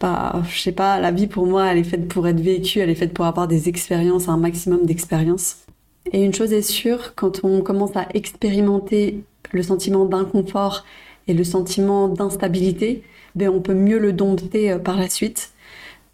pas, 0.00 0.42
je 0.50 0.60
sais 0.60 0.72
pas, 0.72 0.98
la 1.00 1.12
vie 1.12 1.28
pour 1.28 1.46
moi, 1.46 1.66
elle 1.66 1.78
est 1.78 1.84
faite 1.84 2.08
pour 2.08 2.26
être 2.26 2.40
vécue, 2.40 2.80
elle 2.80 2.90
est 2.90 2.96
faite 2.96 3.14
pour 3.14 3.26
avoir 3.26 3.48
des 3.48 3.68
expériences, 3.68 4.28
un 4.28 4.36
maximum 4.36 4.86
d'expériences. 4.86 5.65
Et 6.12 6.24
une 6.24 6.34
chose 6.34 6.52
est 6.52 6.62
sûre, 6.62 7.14
quand 7.14 7.44
on 7.44 7.62
commence 7.62 7.96
à 7.96 8.06
expérimenter 8.14 9.24
le 9.52 9.62
sentiment 9.62 10.04
d'inconfort 10.04 10.84
et 11.28 11.34
le 11.34 11.44
sentiment 11.44 12.08
d'instabilité, 12.08 13.02
ben 13.34 13.48
on 13.48 13.60
peut 13.60 13.74
mieux 13.74 13.98
le 13.98 14.12
dompter 14.12 14.72
euh, 14.72 14.78
par 14.78 14.96
la 14.96 15.08
suite. 15.08 15.50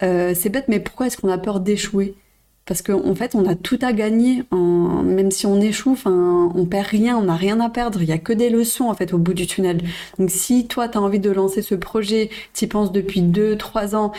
Euh, 0.02 0.34
c'est 0.34 0.48
bête, 0.48 0.66
mais 0.68 0.80
pourquoi 0.80 1.06
est-ce 1.06 1.16
qu'on 1.16 1.28
a 1.28 1.38
peur 1.38 1.60
d'échouer? 1.60 2.14
Parce 2.64 2.80
qu'en 2.80 3.14
fait, 3.14 3.34
on 3.34 3.48
a 3.48 3.56
tout 3.56 3.78
à 3.82 3.92
gagner, 3.92 4.44
même 4.52 5.30
si 5.30 5.46
on 5.46 5.60
échoue, 5.60 5.98
on 6.06 6.64
perd 6.66 6.86
rien, 6.86 7.16
on 7.16 7.22
n'a 7.22 7.34
rien 7.34 7.58
à 7.60 7.68
perdre, 7.68 8.00
il 8.02 8.08
y 8.08 8.12
a 8.12 8.18
que 8.18 8.32
des 8.32 8.50
leçons 8.50 8.84
en 8.84 8.94
fait 8.94 9.12
au 9.12 9.18
bout 9.18 9.34
du 9.34 9.46
tunnel. 9.46 9.78
Donc 10.18 10.30
si 10.30 10.66
toi, 10.68 10.88
tu 10.88 10.96
as 10.96 11.00
envie 11.00 11.18
de 11.18 11.30
lancer 11.30 11.60
ce 11.60 11.74
projet, 11.74 12.30
tu 12.54 12.64
y 12.64 12.68
penses 12.68 12.92
depuis 12.92 13.22
2 13.22 13.56
3 13.56 13.96
ans, 13.96 14.12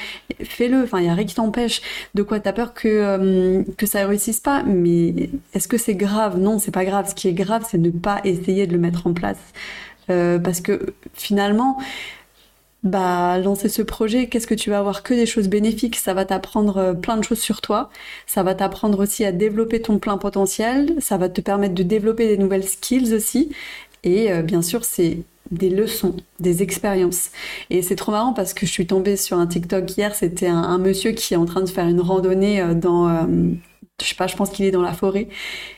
fais-le, 0.43 0.83
enfin, 0.83 0.99
il 0.99 1.05
y 1.05 1.09
a 1.09 1.13
rien 1.13 1.25
qui 1.25 1.35
t'empêche. 1.35 1.81
De 2.15 2.23
quoi 2.23 2.39
tu 2.39 2.49
as 2.49 2.53
peur 2.53 2.73
que 2.73 2.87
euh, 2.87 3.63
que 3.77 3.85
ça 3.85 4.05
réussisse 4.05 4.41
pas, 4.41 4.63
mais 4.63 5.29
est-ce 5.53 5.67
que 5.67 5.77
c'est 5.77 5.95
grave? 5.95 6.37
Non, 6.37 6.59
c'est 6.59 6.71
pas 6.71 6.85
grave. 6.85 7.09
Ce 7.09 7.15
qui 7.15 7.27
est 7.27 7.33
grave, 7.33 7.65
c'est 7.69 7.77
ne 7.77 7.89
pas 7.91 8.19
essayer 8.25 8.67
de 8.67 8.73
le 8.73 8.79
mettre 8.79 9.07
en 9.07 9.13
place. 9.13 9.39
Euh, 10.09 10.37
parce 10.37 10.59
que 10.59 10.93
finalement, 11.13 11.77
bah 12.83 13.37
lancer 13.39 13.69
ce 13.69 13.81
projet, 13.81 14.27
qu'est-ce 14.27 14.47
que 14.47 14.53
tu 14.53 14.69
vas 14.69 14.79
avoir 14.79 15.03
que 15.03 15.13
des 15.13 15.25
choses 15.25 15.47
bénéfiques, 15.47 15.95
ça 15.95 16.13
va 16.13 16.25
t'apprendre 16.25 16.77
euh, 16.77 16.93
plein 16.93 17.15
de 17.15 17.23
choses 17.23 17.39
sur 17.39 17.61
toi, 17.61 17.89
ça 18.27 18.43
va 18.43 18.55
t'apprendre 18.55 18.99
aussi 19.01 19.23
à 19.23 19.31
développer 19.31 19.81
ton 19.81 19.99
plein 19.99 20.17
potentiel, 20.17 20.93
ça 20.99 21.17
va 21.17 21.29
te 21.29 21.39
permettre 21.39 21.75
de 21.75 21.83
développer 21.83 22.27
des 22.27 22.37
nouvelles 22.37 22.67
skills 22.67 23.13
aussi. 23.13 23.49
Et 24.03 24.31
euh, 24.33 24.41
bien 24.41 24.61
sûr, 24.61 24.83
c'est 24.83 25.19
des 25.51 25.69
leçons, 25.69 26.17
des 26.41 26.61
expériences. 26.61 27.31
Et 27.69 27.81
c'est 27.81 27.95
trop 27.95 28.11
marrant 28.11 28.33
parce 28.33 28.53
que 28.53 28.65
je 28.65 28.71
suis 28.71 28.87
tombée 28.87 29.15
sur 29.15 29.37
un 29.39 29.47
TikTok 29.47 29.97
hier, 29.97 30.13
c'était 30.13 30.47
un, 30.47 30.77
monsieur 30.77 31.11
qui 31.11 31.33
est 31.35 31.37
en 31.37 31.45
train 31.45 31.61
de 31.61 31.69
faire 31.69 31.87
une 31.87 32.01
randonnée 32.01 32.61
euh, 32.61 32.73
dans 32.73 33.27
je 34.01 34.07
sais 34.07 34.15
pas, 34.15 34.27
je 34.27 34.35
pense 34.35 34.49
qu'il 34.49 34.65
est 34.65 34.71
dans 34.71 34.81
la 34.81 34.93
forêt. 34.93 35.29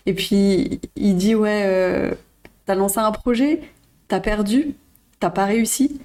Et 0.08 0.14
puis 0.14 0.80
il 0.96 1.16
dit 1.18 1.36
ouais, 1.36 2.18
t'as 2.66 2.76
lancé 2.76 3.00
un 3.00 3.12
projet, 3.12 3.62
t'as 4.08 4.20
perdu, 4.20 4.74
t'as 5.20 5.30
pas 5.30 5.46
réussi 5.46 6.00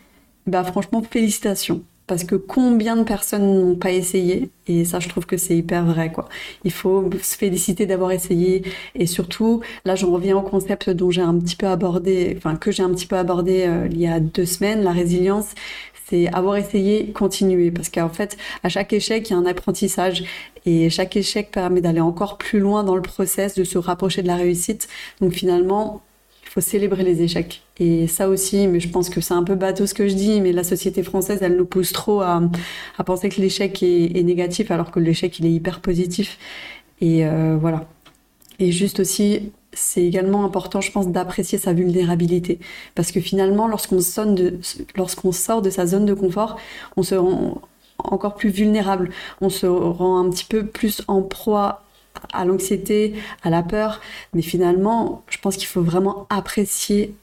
bah 0.51 0.65
franchement, 0.65 1.03
félicitations. 1.03 1.83
Parce 2.07 2.25
que 2.25 2.35
combien 2.35 2.97
de 2.97 3.05
personnes 3.05 3.45
n'ont 3.45 3.77
pas 3.77 3.93
essayé 3.93 4.51
Et 4.67 4.85
ça, 4.85 4.99
je 4.99 5.09
trouve 5.09 5.27
que 5.27 5.37
c'est 5.37 5.57
hyper 5.57 5.85
vrai, 5.85 6.11
quoi. 6.11 6.29
Il 6.65 6.73
faut 6.73 7.09
se 7.23 7.37
féliciter 7.37 7.87
d'avoir 7.87 8.11
essayé. 8.11 8.65
Et 8.97 9.07
surtout, 9.07 9.61
là, 9.85 9.95
j'en 9.95 10.11
reviens 10.11 10.37
au 10.37 10.43
concept 10.43 10.91
dont 10.91 11.13
j'ai 11.13 11.23
un 11.23 11.39
petit 11.39 11.55
peu 11.55 11.69
abordé, 11.69 12.35
enfin, 12.37 12.57
que 12.57 12.73
j'ai 12.73 12.83
un 12.83 12.91
petit 12.91 13.07
peu 13.07 13.17
abordé 13.17 13.65
euh, 13.65 13.87
il 13.89 14.01
y 14.01 14.09
a 14.09 14.19
deux 14.19 14.45
semaines, 14.45 14.83
la 14.83 14.91
résilience 14.91 15.55
c'est 16.11 16.27
avoir 16.35 16.57
essayé, 16.57 17.13
continuer. 17.13 17.71
Parce 17.71 17.89
qu'en 17.89 18.09
fait, 18.09 18.37
à 18.63 18.69
chaque 18.69 18.93
échec, 18.93 19.31
il 19.31 19.33
y 19.33 19.37
a 19.37 19.39
un 19.39 19.47
apprentissage. 19.47 20.25
Et 20.67 20.91
chaque 20.91 21.17
échec 21.17 21.51
permet 21.51 21.81
d'aller 21.81 22.01
encore 22.01 22.37
plus 22.37 22.59
loin 22.59 22.83
dans 22.83 22.97
le 22.97 23.03
process, 23.03 23.55
de 23.55 23.65
se 23.65 23.79
rapprocher 23.79 24.23
de 24.23 24.27
la 24.27 24.37
réussite. 24.37 24.89
Donc 25.21 25.33
finalement, 25.33 26.03
faut 26.51 26.61
célébrer 26.61 27.05
les 27.05 27.23
échecs. 27.23 27.63
Et 27.79 28.09
ça 28.09 28.29
aussi, 28.29 28.67
mais 28.67 28.81
je 28.81 28.89
pense 28.89 29.09
que 29.09 29.21
c'est 29.21 29.35
un 29.35 29.45
peu 29.45 29.55
bateau 29.55 29.87
ce 29.87 29.95
que 29.95 30.09
je 30.09 30.15
dis, 30.15 30.41
mais 30.41 30.51
la 30.51 30.65
société 30.65 31.05
française, 31.05 31.39
elle 31.43 31.57
nous 31.57 31.65
pousse 31.65 31.93
trop 31.93 32.23
à, 32.23 32.43
penser 33.07 33.29
que 33.29 33.41
l'échec 33.41 33.81
est, 33.85 34.23
négatif, 34.25 34.73
alors 34.73 34.91
que 34.91 34.99
l'échec, 34.99 35.39
il 35.39 35.47
est 35.47 35.53
hyper 35.53 35.79
positif. 35.79 36.39
Et 37.01 37.25
euh, 37.25 37.57
voilà. 37.61 37.87
Et 38.59 38.73
juste 38.73 38.99
aussi, 38.99 39.53
c'est 39.73 40.03
également 40.03 40.45
important, 40.45 40.81
je 40.81 40.91
pense, 40.91 41.07
d'apprécier 41.07 41.57
sa 41.57 41.73
vulnérabilité. 41.73 42.59
Parce 42.97 43.13
que 43.13 43.21
finalement, 43.21 43.69
lorsqu'on 43.69 44.01
lorsqu'on 44.97 45.31
sort 45.31 45.63
de 45.63 45.71
sa 45.71 45.87
zone 45.87 46.05
de 46.05 46.15
confort, 46.15 46.57
on 46.97 47.05
se 47.05 47.15
rend 47.15 47.63
encore 47.99 48.35
plus 48.35 48.51
vulnérable. 48.51 49.11
On 49.41 49.51
se 49.51 49.67
rend 49.67 50.19
un 50.19 50.29
petit 50.31 50.47
peu 50.47 50.67
plus 50.67 51.03
en 51.07 51.23
proie 51.23 51.85
à 52.33 52.45
l'anxiété, 52.45 53.15
à 53.43 53.51
la 53.51 53.63
peur. 53.63 54.01
Mais 54.35 54.43
finalement, 54.43 55.23
je 55.29 55.39
pense 55.39 55.57
qu'il 55.57 55.69
faut 55.69 55.83
vraiment 55.83 56.27
apprécier 56.31 57.15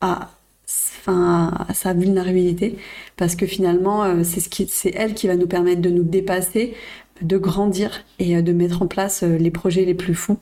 enfin, 0.00 1.52
sa 1.74 1.92
vulnérabilité 1.92 2.76
parce 3.16 3.34
que 3.36 3.46
finalement, 3.46 4.04
euh, 4.04 4.22
c'est 4.24 4.40
ce 4.40 4.48
c'est 4.68 4.92
elle 4.94 5.14
qui 5.14 5.26
va 5.26 5.36
nous 5.36 5.46
permettre 5.46 5.80
de 5.80 5.90
nous 5.90 6.04
dépasser, 6.04 6.74
de 7.22 7.36
grandir 7.36 8.04
et 8.18 8.36
euh, 8.36 8.42
de 8.42 8.52
mettre 8.52 8.82
en 8.82 8.86
place 8.86 9.22
euh, 9.22 9.36
les 9.36 9.50
projets 9.50 9.84
les 9.84 9.94
plus 9.94 10.14
fous. 10.14 10.38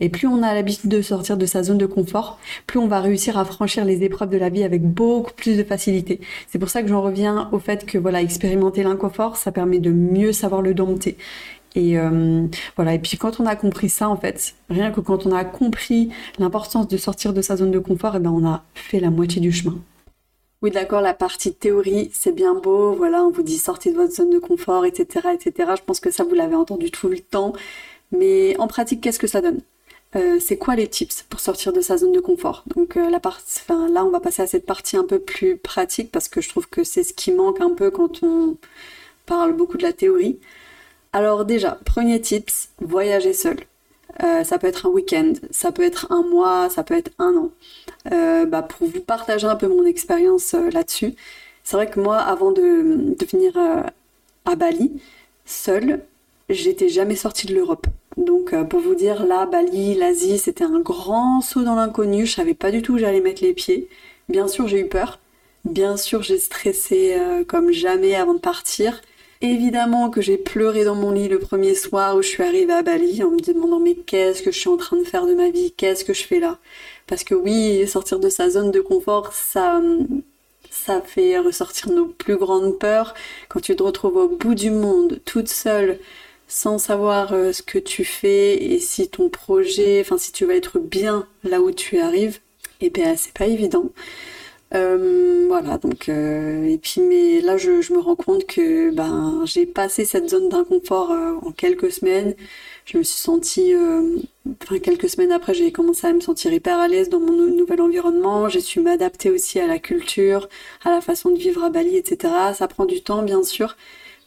Et 0.00 0.08
plus 0.08 0.26
on 0.26 0.42
a 0.42 0.54
l'habitude 0.54 0.90
de 0.90 1.02
sortir 1.02 1.36
de 1.36 1.46
sa 1.46 1.62
zone 1.62 1.78
de 1.78 1.86
confort, 1.86 2.38
plus 2.66 2.78
on 2.78 2.86
va 2.86 3.00
réussir 3.00 3.38
à 3.38 3.44
franchir 3.44 3.84
les 3.84 4.02
épreuves 4.02 4.30
de 4.30 4.38
la 4.38 4.48
vie 4.48 4.64
avec 4.64 4.82
beaucoup 4.82 5.32
plus 5.34 5.56
de 5.56 5.64
facilité. 5.64 6.20
C'est 6.48 6.58
pour 6.58 6.70
ça 6.70 6.82
que 6.82 6.88
j'en 6.88 7.02
reviens 7.02 7.48
au 7.52 7.58
fait 7.58 7.84
que 7.86 7.98
voilà, 7.98 8.22
expérimenter 8.22 8.82
l'inconfort, 8.82 9.36
ça 9.36 9.52
permet 9.52 9.78
de 9.78 9.90
mieux 9.90 10.32
savoir 10.32 10.62
le 10.62 10.74
dompter. 10.74 11.16
Et 11.74 11.98
euh, 11.98 12.46
voilà. 12.76 12.94
Et 12.94 12.98
puis 12.98 13.16
quand 13.16 13.40
on 13.40 13.46
a 13.46 13.56
compris 13.56 13.88
ça, 13.88 14.08
en 14.08 14.16
fait, 14.16 14.54
rien 14.70 14.90
que 14.90 15.00
quand 15.00 15.26
on 15.26 15.32
a 15.32 15.44
compris 15.44 16.10
l'importance 16.38 16.88
de 16.88 16.96
sortir 16.96 17.32
de 17.32 17.42
sa 17.42 17.56
zone 17.56 17.70
de 17.70 17.78
confort, 17.78 18.14
et 18.14 18.18
eh 18.18 18.20
ben 18.20 18.30
on 18.30 18.46
a 18.46 18.64
fait 18.74 19.00
la 19.00 19.10
moitié 19.10 19.40
du 19.40 19.52
chemin. 19.52 19.76
Oui, 20.62 20.70
d'accord, 20.70 21.02
la 21.02 21.12
partie 21.12 21.52
théorie, 21.52 22.10
c'est 22.14 22.32
bien 22.32 22.54
beau. 22.54 22.94
Voilà, 22.94 23.22
on 23.22 23.30
vous 23.30 23.42
dit 23.42 23.58
sortez 23.58 23.90
de 23.92 23.96
votre 23.96 24.14
zone 24.14 24.30
de 24.30 24.38
confort, 24.38 24.86
etc., 24.86 25.28
etc. 25.34 25.72
Je 25.76 25.82
pense 25.84 26.00
que 26.00 26.10
ça, 26.10 26.24
vous 26.24 26.34
l'avez 26.34 26.54
entendu 26.54 26.90
tout 26.90 27.08
le 27.08 27.18
temps. 27.18 27.52
Mais 28.12 28.56
en 28.58 28.66
pratique, 28.66 29.00
qu'est-ce 29.02 29.18
que 29.18 29.26
ça 29.26 29.42
donne? 29.42 29.60
Euh, 30.16 30.38
C'est 30.40 30.56
quoi 30.56 30.76
les 30.76 30.88
tips 30.88 31.24
pour 31.24 31.40
sortir 31.40 31.72
de 31.72 31.80
sa 31.80 31.98
zone 31.98 32.12
de 32.12 32.20
confort? 32.20 32.64
Donc 32.74 32.96
euh, 32.96 33.10
la 33.10 33.20
partie, 33.20 33.60
enfin, 33.60 33.88
là, 33.90 34.04
on 34.04 34.10
va 34.10 34.20
passer 34.20 34.42
à 34.42 34.46
cette 34.46 34.64
partie 34.66 34.96
un 34.96 35.04
peu 35.04 35.18
plus 35.18 35.56
pratique 35.58 36.10
parce 36.12 36.28
que 36.28 36.40
je 36.40 36.48
trouve 36.48 36.68
que 36.68 36.84
c'est 36.84 37.02
ce 37.02 37.12
qui 37.12 37.32
manque 37.32 37.60
un 37.60 37.70
peu 37.70 37.90
quand 37.90 38.22
on 38.22 38.56
parle 39.26 39.54
beaucoup 39.54 39.76
de 39.76 39.82
la 39.82 39.92
théorie. 39.92 40.38
Alors 41.14 41.44
déjà, 41.44 41.78
premier 41.84 42.20
tips, 42.20 42.70
voyager 42.80 43.32
seul. 43.32 43.58
Euh, 44.24 44.42
ça 44.42 44.58
peut 44.58 44.66
être 44.66 44.86
un 44.86 44.88
week-end, 44.88 45.34
ça 45.52 45.70
peut 45.70 45.84
être 45.84 46.10
un 46.10 46.22
mois, 46.22 46.68
ça 46.70 46.82
peut 46.82 46.96
être 46.96 47.12
un 47.20 47.36
an. 47.36 47.50
Euh, 48.12 48.46
bah, 48.46 48.62
pour 48.62 48.88
vous 48.88 49.00
partager 49.00 49.46
un 49.46 49.54
peu 49.54 49.68
mon 49.68 49.86
expérience 49.86 50.54
euh, 50.54 50.70
là-dessus, 50.70 51.14
c'est 51.62 51.76
vrai 51.76 51.88
que 51.88 52.00
moi, 52.00 52.18
avant 52.18 52.50
de, 52.50 53.14
venir 53.30 53.56
à 54.44 54.56
Bali, 54.56 55.00
seule, 55.46 56.02
j'étais 56.48 56.88
jamais 56.88 57.14
sortie 57.14 57.46
de 57.46 57.54
l'Europe. 57.54 57.86
Donc 58.16 58.52
pour 58.64 58.80
vous 58.80 58.96
dire, 58.96 59.24
là, 59.24 59.46
Bali, 59.46 59.94
l'Asie, 59.94 60.38
c'était 60.38 60.64
un 60.64 60.80
grand 60.80 61.40
saut 61.42 61.62
dans 61.62 61.76
l'inconnu. 61.76 62.26
Je 62.26 62.34
savais 62.34 62.54
pas 62.54 62.72
du 62.72 62.82
tout 62.82 62.94
où 62.94 62.98
j'allais 62.98 63.20
mettre 63.20 63.42
les 63.42 63.54
pieds. 63.54 63.88
Bien 64.28 64.48
sûr, 64.48 64.66
j'ai 64.66 64.80
eu 64.80 64.88
peur. 64.88 65.20
Bien 65.64 65.96
sûr, 65.96 66.22
j'ai 66.22 66.38
stressé 66.38 67.16
comme 67.48 67.70
jamais 67.72 68.16
avant 68.16 68.34
de 68.34 68.40
partir. 68.40 69.00
Évidemment 69.40 70.10
que 70.10 70.20
j'ai 70.20 70.38
pleuré 70.38 70.84
dans 70.84 70.94
mon 70.94 71.10
lit 71.10 71.28
le 71.28 71.38
premier 71.38 71.74
soir 71.74 72.16
où 72.16 72.22
je 72.22 72.28
suis 72.28 72.42
arrivée 72.42 72.72
à 72.72 72.82
Bali 72.82 73.22
en 73.22 73.30
me 73.30 73.40
demandant 73.40 73.80
mais 73.80 73.94
qu'est-ce 73.94 74.42
que 74.42 74.52
je 74.52 74.58
suis 74.58 74.68
en 74.68 74.76
train 74.76 74.96
de 74.96 75.04
faire 75.04 75.26
de 75.26 75.34
ma 75.34 75.50
vie, 75.50 75.72
qu'est-ce 75.76 76.04
que 76.04 76.14
je 76.14 76.24
fais 76.24 76.40
là? 76.40 76.58
Parce 77.06 77.24
que 77.24 77.34
oui, 77.34 77.86
sortir 77.86 78.20
de 78.20 78.28
sa 78.28 78.48
zone 78.48 78.70
de 78.70 78.80
confort, 78.80 79.32
ça, 79.32 79.82
ça 80.70 81.02
fait 81.02 81.38
ressortir 81.38 81.90
nos 81.90 82.06
plus 82.06 82.36
grandes 82.36 82.78
peurs. 82.78 83.14
Quand 83.48 83.60
tu 83.60 83.76
te 83.76 83.82
retrouves 83.82 84.16
au 84.16 84.28
bout 84.28 84.54
du 84.54 84.70
monde, 84.70 85.20
toute 85.24 85.48
seule, 85.48 85.98
sans 86.48 86.78
savoir 86.78 87.32
euh, 87.32 87.52
ce 87.52 87.62
que 87.62 87.78
tu 87.78 88.04
fais 88.04 88.62
et 88.62 88.78
si 88.78 89.08
ton 89.08 89.28
projet, 89.28 90.00
enfin 90.00 90.18
si 90.18 90.32
tu 90.32 90.44
vas 90.46 90.54
être 90.54 90.78
bien 90.78 91.26
là 91.42 91.60
où 91.60 91.70
tu 91.72 91.98
arrives, 91.98 92.38
et 92.80 92.86
eh 92.86 92.90
bien 92.90 93.16
c'est 93.16 93.32
pas 93.32 93.46
évident. 93.46 93.90
Euh, 94.74 95.46
voilà, 95.46 95.78
donc 95.78 96.08
euh, 96.08 96.64
et 96.64 96.78
puis 96.78 97.00
mais 97.00 97.40
là 97.40 97.56
je, 97.56 97.70
me 97.92 98.00
rends 98.00 98.16
compte 98.16 98.44
que 98.44 98.90
ben 98.90 99.42
j'ai 99.44 99.66
passé 99.66 100.04
cette 100.04 100.28
zone 100.28 100.48
d'inconfort 100.48 101.12
euh, 101.12 101.34
en 101.42 101.52
quelques 101.52 101.92
semaines. 101.92 102.34
Je 102.84 102.98
me 102.98 103.02
suis 103.04 103.18
sentie, 103.18 103.72
enfin 104.62 104.78
quelques 104.78 105.08
semaines 105.08 105.32
après, 105.32 105.54
j'ai 105.54 105.72
commencé 105.72 106.06
à 106.06 106.12
me 106.12 106.20
sentir 106.20 106.52
hyper 106.52 106.78
à 106.78 106.88
l'aise 106.88 107.08
dans 107.08 107.20
mon 107.20 107.32
nouvel 107.32 107.80
environnement. 107.80 108.48
J'ai 108.48 108.60
su 108.60 108.80
m'adapter 108.80 109.30
aussi 109.30 109.58
à 109.60 109.66
la 109.66 109.78
culture, 109.78 110.48
à 110.84 110.90
la 110.90 111.00
façon 111.00 111.30
de 111.30 111.38
vivre 111.38 111.64
à 111.64 111.70
Bali, 111.70 111.96
etc. 111.96 112.34
Ça 112.54 112.68
prend 112.68 112.84
du 112.84 113.02
temps 113.02 113.22
bien 113.22 113.42
sûr, 113.42 113.76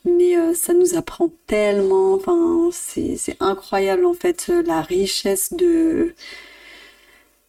mais 0.06 0.36
ça 0.56 0.74
nous 0.74 0.96
apprend 0.96 1.30
tellement. 1.48 2.14
Enfin 2.14 2.70
c'est 2.72 3.16
c'est 3.18 3.38
incroyable 3.42 4.06
en 4.06 4.14
fait 4.14 4.48
la 4.66 4.82
richesse 4.82 5.54
de 5.54 6.14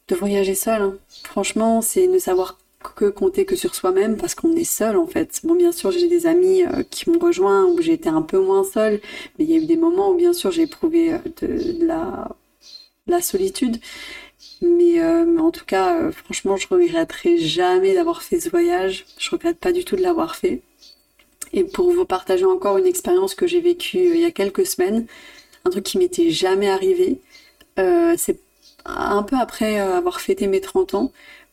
de 0.08 0.14
voyager 0.14 0.54
seul. 0.54 0.82
Hein. 0.82 0.94
Franchement, 1.24 1.80
c'est 1.82 2.06
ne 2.06 2.18
savoir 2.18 2.57
que 2.94 3.06
compter 3.06 3.44
que 3.44 3.56
sur 3.56 3.74
soi-même 3.74 4.16
parce 4.16 4.34
qu'on 4.34 4.54
est 4.54 4.64
seul 4.64 4.96
en 4.96 5.06
fait. 5.06 5.40
Bon 5.44 5.54
bien 5.54 5.72
sûr 5.72 5.90
j'ai 5.90 6.08
des 6.08 6.26
amis 6.26 6.62
euh, 6.64 6.82
qui 6.88 7.10
m'ont 7.10 7.18
rejoint 7.18 7.66
où 7.66 7.80
j'ai 7.82 7.92
été 7.92 8.08
un 8.08 8.22
peu 8.22 8.38
moins 8.38 8.64
seule, 8.64 9.00
mais 9.38 9.44
il 9.44 9.50
y 9.50 9.54
a 9.54 9.56
eu 9.56 9.66
des 9.66 9.76
moments 9.76 10.10
où 10.10 10.14
bien 10.14 10.32
sûr 10.32 10.50
j'ai 10.50 10.62
éprouvé 10.62 11.12
euh, 11.14 11.18
de, 11.42 11.84
la, 11.86 13.20
solitude. 13.20 13.78
Mais, 14.62 15.00
euh, 15.00 15.38
en 15.38 15.50
tout 15.50 15.64
cas, 15.64 16.10
franchement, 16.12 16.56
je 16.56 16.68
regretterai 16.68 17.38
jamais 17.38 17.94
d'avoir 17.94 18.22
fait 18.22 18.40
ce 18.40 18.50
voyage. 18.50 19.06
Je 19.18 19.30
regrette 19.30 19.58
pas 19.58 19.72
du 19.72 19.84
tout 19.84 19.96
de 19.96 20.02
l'avoir 20.02 20.36
fait. 20.36 20.62
Et 21.52 21.64
pour 21.64 21.90
vous 21.92 22.04
partager 22.04 22.44
encore 22.44 22.78
une 22.78 22.86
expérience 22.86 23.34
que 23.34 23.46
j'ai 23.46 23.60
vécue 23.60 24.10
il 24.14 24.20
y 24.20 24.24
a 24.24 24.30
quelques 24.30 24.66
semaines, 24.66 25.06
un 25.64 25.70
truc 25.70 25.84
qui 25.84 25.98
m'était 25.98 26.30
jamais 26.30 26.68
arrivé, 26.68 27.20
c'est 27.76 28.40
un 28.84 29.22
peu 29.22 29.36
après 29.36 29.78
avoir 29.78 30.20
fêté 30.20 30.46
mes 30.46 30.60
30 30.60 30.94
ans, 30.94 31.12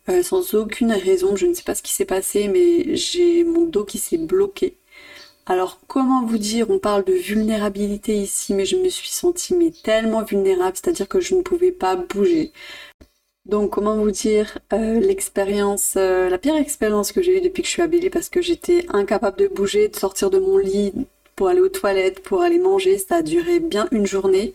euh, 0.09 0.23
sans 0.23 0.53
aucune 0.55 0.91
raison. 0.91 1.35
Je 1.35 1.45
ne 1.45 1.53
sais 1.53 1.63
pas 1.63 1.75
ce 1.75 1.83
qui 1.83 1.93
s'est 1.93 2.05
passé, 2.05 2.47
mais 2.47 2.95
j'ai 2.95 3.43
mon 3.43 3.65
dos 3.65 3.85
qui 3.85 3.97
s'est 3.97 4.17
bloqué. 4.17 4.77
Alors 5.47 5.79
comment 5.87 6.25
vous 6.25 6.37
dire, 6.39 6.69
on 6.71 6.79
parle 6.79 7.03
de 7.05 7.13
vulnérabilité 7.13 8.15
ici, 8.17 8.53
mais 8.53 8.65
je 8.65 8.77
me 8.77 8.89
suis 8.89 9.09
sentie 9.09 9.55
tellement 9.83 10.23
vulnérable, 10.23 10.75
c'est-à-dire 10.75 11.07
que 11.07 11.19
je 11.21 11.35
ne 11.35 11.41
pouvais 11.41 11.71
pas 11.71 11.95
bouger. 11.95 12.51
Donc 13.45 13.71
comment 13.71 13.95
vous 13.95 14.09
dire 14.11 14.57
euh, 14.73 14.99
l'expérience, 14.99 15.93
euh, 15.97 16.29
la 16.29 16.39
pire 16.39 16.55
expérience 16.55 17.11
que 17.11 17.21
j'ai 17.21 17.37
eue 17.37 17.41
depuis 17.41 17.61
que 17.61 17.67
je 17.67 17.73
suis 17.73 17.81
à 17.83 17.87
parce 18.11 18.29
que 18.29 18.41
j'étais 18.41 18.87
incapable 18.89 19.37
de 19.37 19.47
bouger, 19.47 19.87
de 19.87 19.95
sortir 19.95 20.31
de 20.31 20.39
mon 20.39 20.57
lit, 20.57 20.93
pour 21.35 21.49
aller 21.49 21.61
aux 21.61 21.69
toilettes, 21.69 22.23
pour 22.23 22.41
aller 22.41 22.57
manger. 22.57 22.97
Ça 22.97 23.17
a 23.17 23.21
duré 23.21 23.59
bien 23.59 23.87
une 23.91 24.07
journée. 24.07 24.53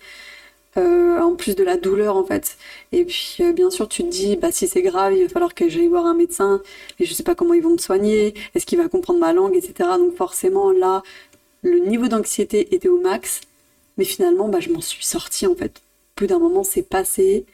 Euh, 0.77 1.19
en 1.19 1.35
plus 1.35 1.57
de 1.57 1.65
la 1.65 1.77
douleur 1.77 2.17
en 2.17 2.25
fait. 2.25 2.57
Et 2.93 3.05
puis 3.05 3.39
euh, 3.41 3.53
bien 3.53 3.71
sûr 3.71 3.89
tu 3.89 4.05
te 4.05 4.09
dis 4.09 4.37
bah 4.37 4.53
si 4.53 4.69
c'est 4.69 4.83
grave 4.83 5.15
il 5.15 5.25
va 5.25 5.29
falloir 5.29 5.53
que 5.53 5.69
j'aille 5.69 5.89
voir 5.89 6.07
un 6.07 6.15
médecin 6.15 6.63
et 7.01 7.07
je 7.07 7.13
sais 7.13 7.25
pas 7.25 7.35
comment 7.35 7.55
ils 7.55 7.63
vont 7.63 7.73
me 7.73 7.79
soigner, 7.79 8.35
est-ce 8.55 8.67
qu'il 8.67 8.79
va 8.79 8.89
comprendre 8.89 9.19
ma 9.19 9.33
langue, 9.33 9.57
etc. 9.57 9.91
Donc 9.99 10.15
forcément 10.15 10.71
là 10.71 11.03
le 11.63 11.81
niveau 11.81 12.07
d'anxiété 12.07 12.73
était 12.73 12.89
au 12.89 13.01
max, 13.01 13.41
mais 13.99 14.05
finalement 14.05 14.49
bah, 14.49 14.61
je 14.61 14.71
m'en 14.71 14.81
suis 14.81 15.05
sortie 15.05 15.47
en 15.49 15.57
fait. 15.57 15.83
Plus 16.15 16.29
d'un 16.29 16.39
moment 16.39 16.63
c'est 16.63 16.83
passé, 16.83 17.47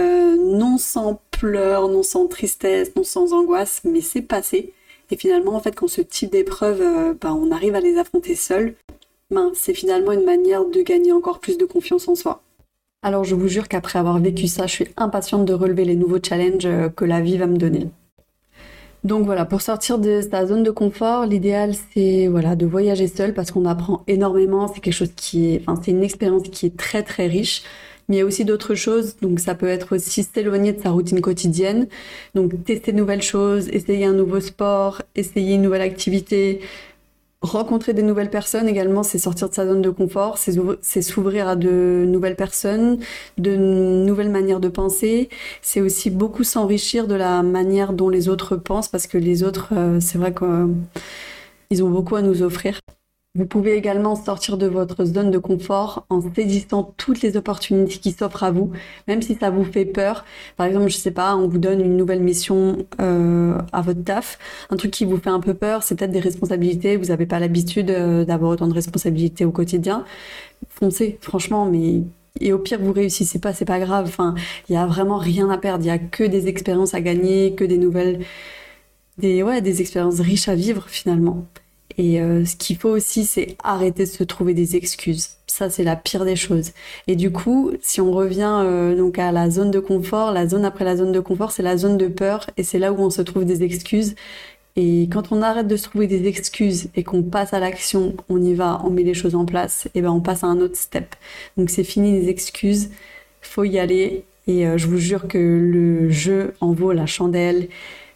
euh, 0.00 0.36
non 0.36 0.78
sans 0.78 1.20
pleurs, 1.30 1.88
non 1.88 2.02
sans 2.02 2.26
tristesse, 2.26 2.90
non 2.96 3.04
sans 3.04 3.34
angoisse, 3.34 3.82
mais 3.84 4.00
c'est 4.00 4.22
passé. 4.22 4.72
Et 5.12 5.16
finalement 5.16 5.54
en 5.54 5.60
fait 5.60 5.76
quand 5.76 5.88
ce 5.88 6.00
type 6.00 6.30
d'épreuve 6.32 7.14
bah, 7.20 7.32
on 7.34 7.52
arrive 7.52 7.76
à 7.76 7.80
les 7.80 7.98
affronter 7.98 8.34
seul, 8.34 8.74
ben, 9.30 9.52
c'est 9.54 9.74
finalement 9.74 10.12
une 10.12 10.24
manière 10.24 10.64
de 10.64 10.82
gagner 10.82 11.12
encore 11.12 11.38
plus 11.38 11.56
de 11.56 11.64
confiance 11.64 12.08
en 12.08 12.16
soi. 12.16 12.42
Alors 13.02 13.22
je 13.22 13.36
vous 13.36 13.46
jure 13.46 13.68
qu'après 13.68 14.00
avoir 14.00 14.18
vécu 14.18 14.48
ça, 14.48 14.66
je 14.66 14.72
suis 14.72 14.88
impatiente 14.96 15.44
de 15.44 15.52
relever 15.52 15.84
les 15.84 15.94
nouveaux 15.94 16.18
challenges 16.20 16.66
euh, 16.66 16.88
que 16.88 17.04
la 17.04 17.20
vie 17.20 17.38
va 17.38 17.46
me 17.46 17.56
donner. 17.56 17.88
Donc 19.04 19.24
voilà, 19.24 19.44
pour 19.44 19.62
sortir 19.62 20.00
de 20.00 20.20
sa 20.20 20.44
zone 20.46 20.64
de 20.64 20.72
confort, 20.72 21.24
l'idéal 21.24 21.74
c'est 21.94 22.26
voilà 22.26 22.56
de 22.56 22.66
voyager 22.66 23.06
seul 23.06 23.34
parce 23.34 23.52
qu'on 23.52 23.66
apprend 23.66 24.02
énormément. 24.08 24.66
C'est 24.66 24.80
quelque 24.80 24.94
chose 24.94 25.12
qui 25.14 25.54
est, 25.54 25.62
enfin 25.64 25.80
c'est 25.82 25.92
une 25.92 26.02
expérience 26.02 26.42
qui 26.42 26.66
est 26.66 26.76
très 26.76 27.04
très 27.04 27.28
riche. 27.28 27.62
Mais 28.08 28.16
il 28.16 28.18
y 28.20 28.22
a 28.22 28.24
aussi 28.24 28.44
d'autres 28.44 28.74
choses, 28.74 29.16
donc 29.20 29.38
ça 29.38 29.54
peut 29.54 29.68
être 29.68 29.94
aussi 29.94 30.24
s'éloigner 30.24 30.72
de 30.72 30.80
sa 30.80 30.90
routine 30.90 31.20
quotidienne, 31.20 31.88
donc 32.34 32.64
tester 32.64 32.90
de 32.90 32.96
nouvelles 32.96 33.22
choses, 33.22 33.68
essayer 33.68 34.06
un 34.06 34.14
nouveau 34.14 34.40
sport, 34.40 35.02
essayer 35.14 35.56
une 35.56 35.62
nouvelle 35.62 35.82
activité, 35.82 36.60
Rencontrer 37.40 37.94
des 37.94 38.02
nouvelles 38.02 38.30
personnes 38.30 38.66
également, 38.66 39.04
c'est 39.04 39.18
sortir 39.18 39.48
de 39.48 39.54
sa 39.54 39.64
zone 39.64 39.80
de 39.80 39.90
confort, 39.90 40.38
c'est 40.38 41.02
s'ouvrir 41.02 41.46
à 41.46 41.54
de 41.54 42.04
nouvelles 42.04 42.34
personnes, 42.34 42.98
de 43.38 43.54
nouvelles 43.54 44.28
manières 44.28 44.58
de 44.58 44.68
penser. 44.68 45.28
C'est 45.62 45.80
aussi 45.80 46.10
beaucoup 46.10 46.42
s'enrichir 46.42 47.06
de 47.06 47.14
la 47.14 47.44
manière 47.44 47.92
dont 47.92 48.08
les 48.08 48.28
autres 48.28 48.56
pensent, 48.56 48.88
parce 48.88 49.06
que 49.06 49.18
les 49.18 49.44
autres, 49.44 49.68
euh, 49.72 50.00
c'est 50.00 50.18
vrai 50.18 50.34
qu'ils 50.34 51.84
ont 51.84 51.90
beaucoup 51.90 52.16
à 52.16 52.22
nous 52.22 52.42
offrir. 52.42 52.80
Vous 53.34 53.46
pouvez 53.46 53.76
également 53.76 54.16
sortir 54.16 54.56
de 54.58 54.66
votre 54.66 55.04
zone 55.04 55.30
de 55.30 55.38
confort 55.38 56.06
en 56.08 56.20
saisissant 56.34 56.94
toutes 56.96 57.20
les 57.22 57.36
opportunités 57.36 57.98
qui 57.98 58.10
s'offrent 58.10 58.42
à 58.42 58.50
vous, 58.50 58.72
même 59.06 59.22
si 59.22 59.36
ça 59.36 59.50
vous 59.50 59.64
fait 59.64 59.84
peur. 59.84 60.24
Par 60.56 60.66
exemple, 60.66 60.88
je 60.88 60.96
sais 60.96 61.12
pas, 61.12 61.36
on 61.36 61.46
vous 61.46 61.58
donne 61.58 61.80
une 61.80 61.96
nouvelle 61.96 62.20
mission 62.20 62.86
euh, 63.00 63.56
à 63.72 63.82
votre 63.82 64.02
taf, 64.02 64.38
un 64.70 64.76
truc 64.76 64.90
qui 64.90 65.04
vous 65.04 65.18
fait 65.18 65.30
un 65.30 65.40
peu 65.40 65.54
peur, 65.54 65.82
c'est 65.82 65.94
peut-être 65.94 66.10
des 66.10 66.20
responsabilités. 66.20 66.96
Vous 66.96 67.06
n'avez 67.06 67.26
pas 67.26 67.38
l'habitude 67.38 67.90
euh, 67.90 68.24
d'avoir 68.24 68.50
autant 68.50 68.66
de 68.66 68.74
responsabilités 68.74 69.44
au 69.44 69.52
quotidien. 69.52 70.04
Foncez, 70.70 71.18
franchement, 71.20 71.66
mais 71.66 72.02
et 72.40 72.52
au 72.52 72.58
pire 72.58 72.80
vous 72.80 72.92
réussissez 72.92 73.38
pas, 73.38 73.52
c'est 73.52 73.64
pas 73.64 73.78
grave. 73.78 74.06
Enfin, 74.08 74.34
il 74.68 74.72
y 74.72 74.76
a 74.76 74.86
vraiment 74.86 75.18
rien 75.18 75.50
à 75.50 75.58
perdre. 75.58 75.84
Il 75.84 75.88
y 75.88 75.90
a 75.90 75.98
que 75.98 76.24
des 76.24 76.48
expériences 76.48 76.94
à 76.94 77.00
gagner, 77.00 77.54
que 77.54 77.64
des 77.64 77.78
nouvelles, 77.78 78.20
des 79.18 79.42
ouais, 79.42 79.60
des 79.60 79.80
expériences 79.80 80.20
riches 80.20 80.48
à 80.48 80.54
vivre 80.54 80.86
finalement. 80.88 81.46
Et 81.96 82.20
euh, 82.20 82.44
ce 82.44 82.56
qu'il 82.56 82.76
faut 82.76 82.90
aussi, 82.90 83.24
c'est 83.24 83.56
arrêter 83.64 84.04
de 84.04 84.08
se 84.08 84.24
trouver 84.24 84.54
des 84.54 84.76
excuses. 84.76 85.30
Ça, 85.46 85.70
c'est 85.70 85.82
la 85.82 85.96
pire 85.96 86.24
des 86.24 86.36
choses. 86.36 86.72
Et 87.06 87.16
du 87.16 87.32
coup, 87.32 87.72
si 87.82 88.00
on 88.00 88.12
revient 88.12 88.62
euh, 88.64 88.96
donc 88.96 89.18
à 89.18 89.32
la 89.32 89.50
zone 89.50 89.70
de 89.70 89.80
confort, 89.80 90.32
la 90.32 90.46
zone 90.46 90.64
après 90.64 90.84
la 90.84 90.96
zone 90.96 91.12
de 91.12 91.20
confort, 91.20 91.50
c'est 91.50 91.62
la 91.62 91.76
zone 91.76 91.96
de 91.96 92.06
peur 92.06 92.48
et 92.56 92.62
c'est 92.62 92.78
là 92.78 92.92
où 92.92 93.00
on 93.00 93.10
se 93.10 93.22
trouve 93.22 93.44
des 93.44 93.62
excuses. 93.62 94.14
Et 94.76 95.08
quand 95.10 95.32
on 95.32 95.42
arrête 95.42 95.66
de 95.66 95.76
se 95.76 95.88
trouver 95.88 96.06
des 96.06 96.28
excuses 96.28 96.88
et 96.94 97.02
qu'on 97.02 97.24
passe 97.24 97.52
à 97.52 97.58
l'action, 97.58 98.14
on 98.28 98.40
y 98.40 98.54
va, 98.54 98.80
on 98.84 98.90
met 98.90 99.02
les 99.02 99.14
choses 99.14 99.34
en 99.34 99.44
place, 99.44 99.88
et 99.96 100.02
ben 100.02 100.10
on 100.10 100.20
passe 100.20 100.44
à 100.44 100.46
un 100.46 100.60
autre 100.60 100.76
step. 100.76 101.16
Donc 101.56 101.68
c'est 101.68 101.82
fini 101.82 102.12
les 102.12 102.28
excuses, 102.28 102.90
faut 103.40 103.64
y 103.64 103.80
aller. 103.80 104.24
Et 104.46 104.68
euh, 104.68 104.78
je 104.78 104.86
vous 104.86 104.98
jure 104.98 105.26
que 105.26 105.38
le 105.38 106.10
jeu 106.10 106.54
en 106.60 106.72
vaut 106.72 106.92
la 106.92 107.06
chandelle. 107.06 107.68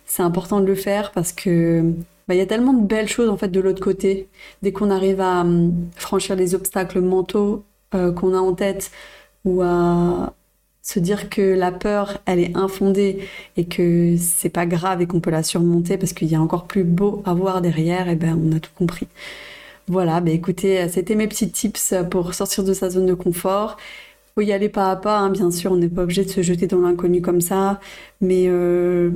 C'est 0.07 0.23
important 0.23 0.61
de 0.61 0.67
le 0.67 0.77
faire 0.77 1.11
parce 1.11 1.33
que 1.33 1.93
bah, 2.29 2.35
il 2.35 2.39
y 2.39 2.41
a 2.41 2.47
tellement 2.47 2.73
de 2.73 2.87
belles 2.87 3.09
choses 3.09 3.29
en 3.29 3.37
fait 3.37 3.49
de 3.49 3.61
l'autre 3.61 3.83
côté. 3.83 4.29
Dès 4.63 4.73
qu'on 4.73 4.91
arrive 4.91 5.21
à 5.21 5.41
hum, 5.43 5.73
franchir 5.97 6.37
les 6.37 6.55
obstacles 6.55 7.01
mentaux 7.01 7.65
euh, 7.95 8.13
qu'on 8.13 8.35
a 8.35 8.39
en 8.39 8.55
tête 8.55 8.91
ou 9.45 9.63
à 9.63 10.35
se 10.83 10.99
dire 10.99 11.31
que 11.31 11.41
la 11.43 11.73
peur, 11.73 12.19
elle 12.27 12.41
est 12.41 12.57
infondée 12.57 13.21
et 13.57 13.67
que 13.67 14.17
c'est 14.19 14.49
pas 14.49 14.67
grave 14.67 15.01
et 15.01 15.07
qu'on 15.07 15.21
peut 15.21 15.31
la 15.31 15.43
surmonter 15.43 15.97
parce 15.97 16.13
qu'il 16.13 16.29
y 16.29 16.35
a 16.35 16.41
encore 16.41 16.67
plus 16.67 16.85
beau 16.85 17.23
à 17.25 17.35
voir 17.35 17.61
derrière, 17.63 18.09
et 18.09 18.17
ben 18.17 18.39
on 18.45 18.57
a 18.57 18.61
tout 18.61 18.71
compris. 18.77 19.07
Voilà, 19.89 20.21
ben 20.21 20.35
écoutez, 20.35 20.89
c'était 20.89 21.15
mes 21.15 21.29
petits 21.29 21.51
tips 21.51 21.95
pour 22.11 22.35
sortir 22.35 22.65
de 22.65 22.73
sa 22.73 22.91
zone 22.91 23.07
de 23.07 23.15
confort. 23.15 23.77
Faut 24.35 24.41
y 24.43 24.53
aller 24.53 24.69
pas 24.69 24.91
à 24.91 24.97
pas, 24.97 25.19
hein, 25.19 25.31
bien 25.31 25.51
sûr, 25.51 25.73
on 25.73 25.77
n'est 25.77 25.89
pas 25.89 26.03
obligé 26.03 26.25
de 26.25 26.31
se 26.31 26.43
jeter 26.43 26.67
dans 26.67 26.81
l'inconnu 26.81 27.21
comme 27.21 27.41
ça, 27.41 27.81
mais 28.21 28.45
euh, 28.49 29.11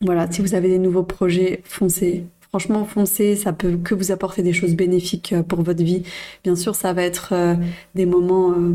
voilà, 0.00 0.30
si 0.30 0.42
vous 0.42 0.54
avez 0.54 0.68
des 0.68 0.78
nouveaux 0.78 1.02
projets, 1.02 1.62
foncez. 1.64 2.24
Franchement, 2.50 2.84
foncez, 2.84 3.36
ça 3.36 3.52
peut 3.52 3.76
que 3.76 3.94
vous 3.94 4.10
apporter 4.10 4.42
des 4.42 4.52
choses 4.52 4.74
bénéfiques 4.74 5.32
euh, 5.32 5.44
pour 5.44 5.62
votre 5.62 5.84
vie. 5.84 6.02
Bien 6.42 6.56
sûr, 6.56 6.74
ça 6.74 6.92
va 6.92 7.04
être 7.04 7.28
euh, 7.32 7.54
des 7.94 8.06
moments 8.06 8.50
euh, 8.50 8.74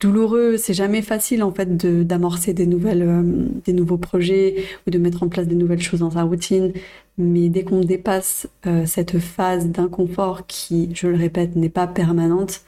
douloureux. 0.00 0.58
C'est 0.58 0.74
jamais 0.74 1.00
facile 1.00 1.42
en 1.42 1.50
fait 1.50 1.78
d'amorcer 2.06 2.52
des 2.52 2.66
nouvelles, 2.66 3.24
des 3.64 3.72
nouveaux 3.72 3.96
projets 3.96 4.64
ou 4.86 4.90
de 4.90 4.98
mettre 4.98 5.22
en 5.22 5.28
place 5.28 5.48
des 5.48 5.54
nouvelles 5.54 5.80
choses 5.80 6.00
dans 6.00 6.10
sa 6.10 6.24
routine. 6.24 6.74
Mais 7.16 7.48
dès 7.48 7.62
qu'on 7.64 7.80
dépasse 7.80 8.48
cette 8.84 9.18
phase 9.18 9.68
d'inconfort 9.68 10.46
qui, 10.46 10.90
je 10.94 11.06
le 11.06 11.16
répète, 11.16 11.56
n'est 11.56 11.70
pas 11.70 11.86
permanente, 11.86 12.62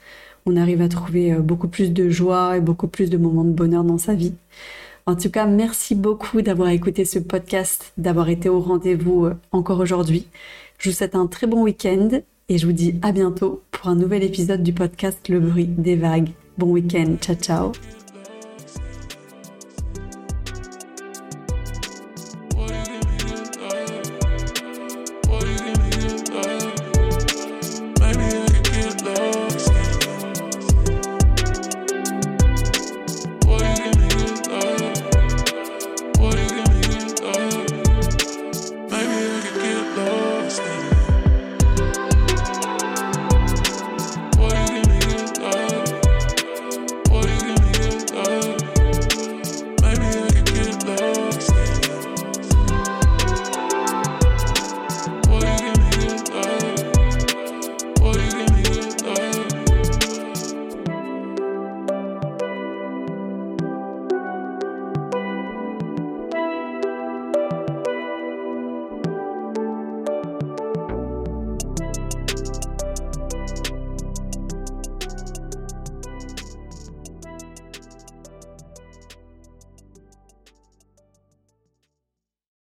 on 0.46 0.56
arrive 0.56 0.80
à 0.80 0.88
trouver 0.88 1.34
beaucoup 1.34 1.68
plus 1.68 1.92
de 1.92 2.08
joie 2.08 2.56
et 2.56 2.60
beaucoup 2.60 2.86
plus 2.86 3.10
de 3.10 3.18
moments 3.18 3.44
de 3.44 3.50
bonheur 3.50 3.84
dans 3.84 3.98
sa 3.98 4.14
vie. 4.14 4.32
En 5.08 5.14
tout 5.14 5.30
cas, 5.30 5.46
merci 5.46 5.94
beaucoup 5.94 6.42
d'avoir 6.42 6.70
écouté 6.70 7.04
ce 7.04 7.20
podcast, 7.20 7.92
d'avoir 7.96 8.28
été 8.28 8.48
au 8.48 8.58
rendez-vous 8.58 9.26
euh, 9.26 9.34
encore 9.52 9.78
aujourd'hui. 9.78 10.26
Je 10.78 10.90
vous 10.90 10.96
souhaite 10.96 11.14
un 11.14 11.28
très 11.28 11.46
bon 11.46 11.62
week-end 11.62 12.08
et 12.48 12.58
je 12.58 12.66
vous 12.66 12.72
dis 12.72 12.98
à 13.02 13.12
bientôt 13.12 13.62
pour 13.70 13.88
un 13.88 13.94
nouvel 13.94 14.24
épisode 14.24 14.64
du 14.64 14.72
podcast 14.72 15.28
Le 15.28 15.38
bruit 15.38 15.66
des 15.66 15.94
vagues. 15.94 16.30
Bon 16.58 16.72
week-end, 16.72 17.16
ciao 17.20 17.36
ciao 17.36 17.72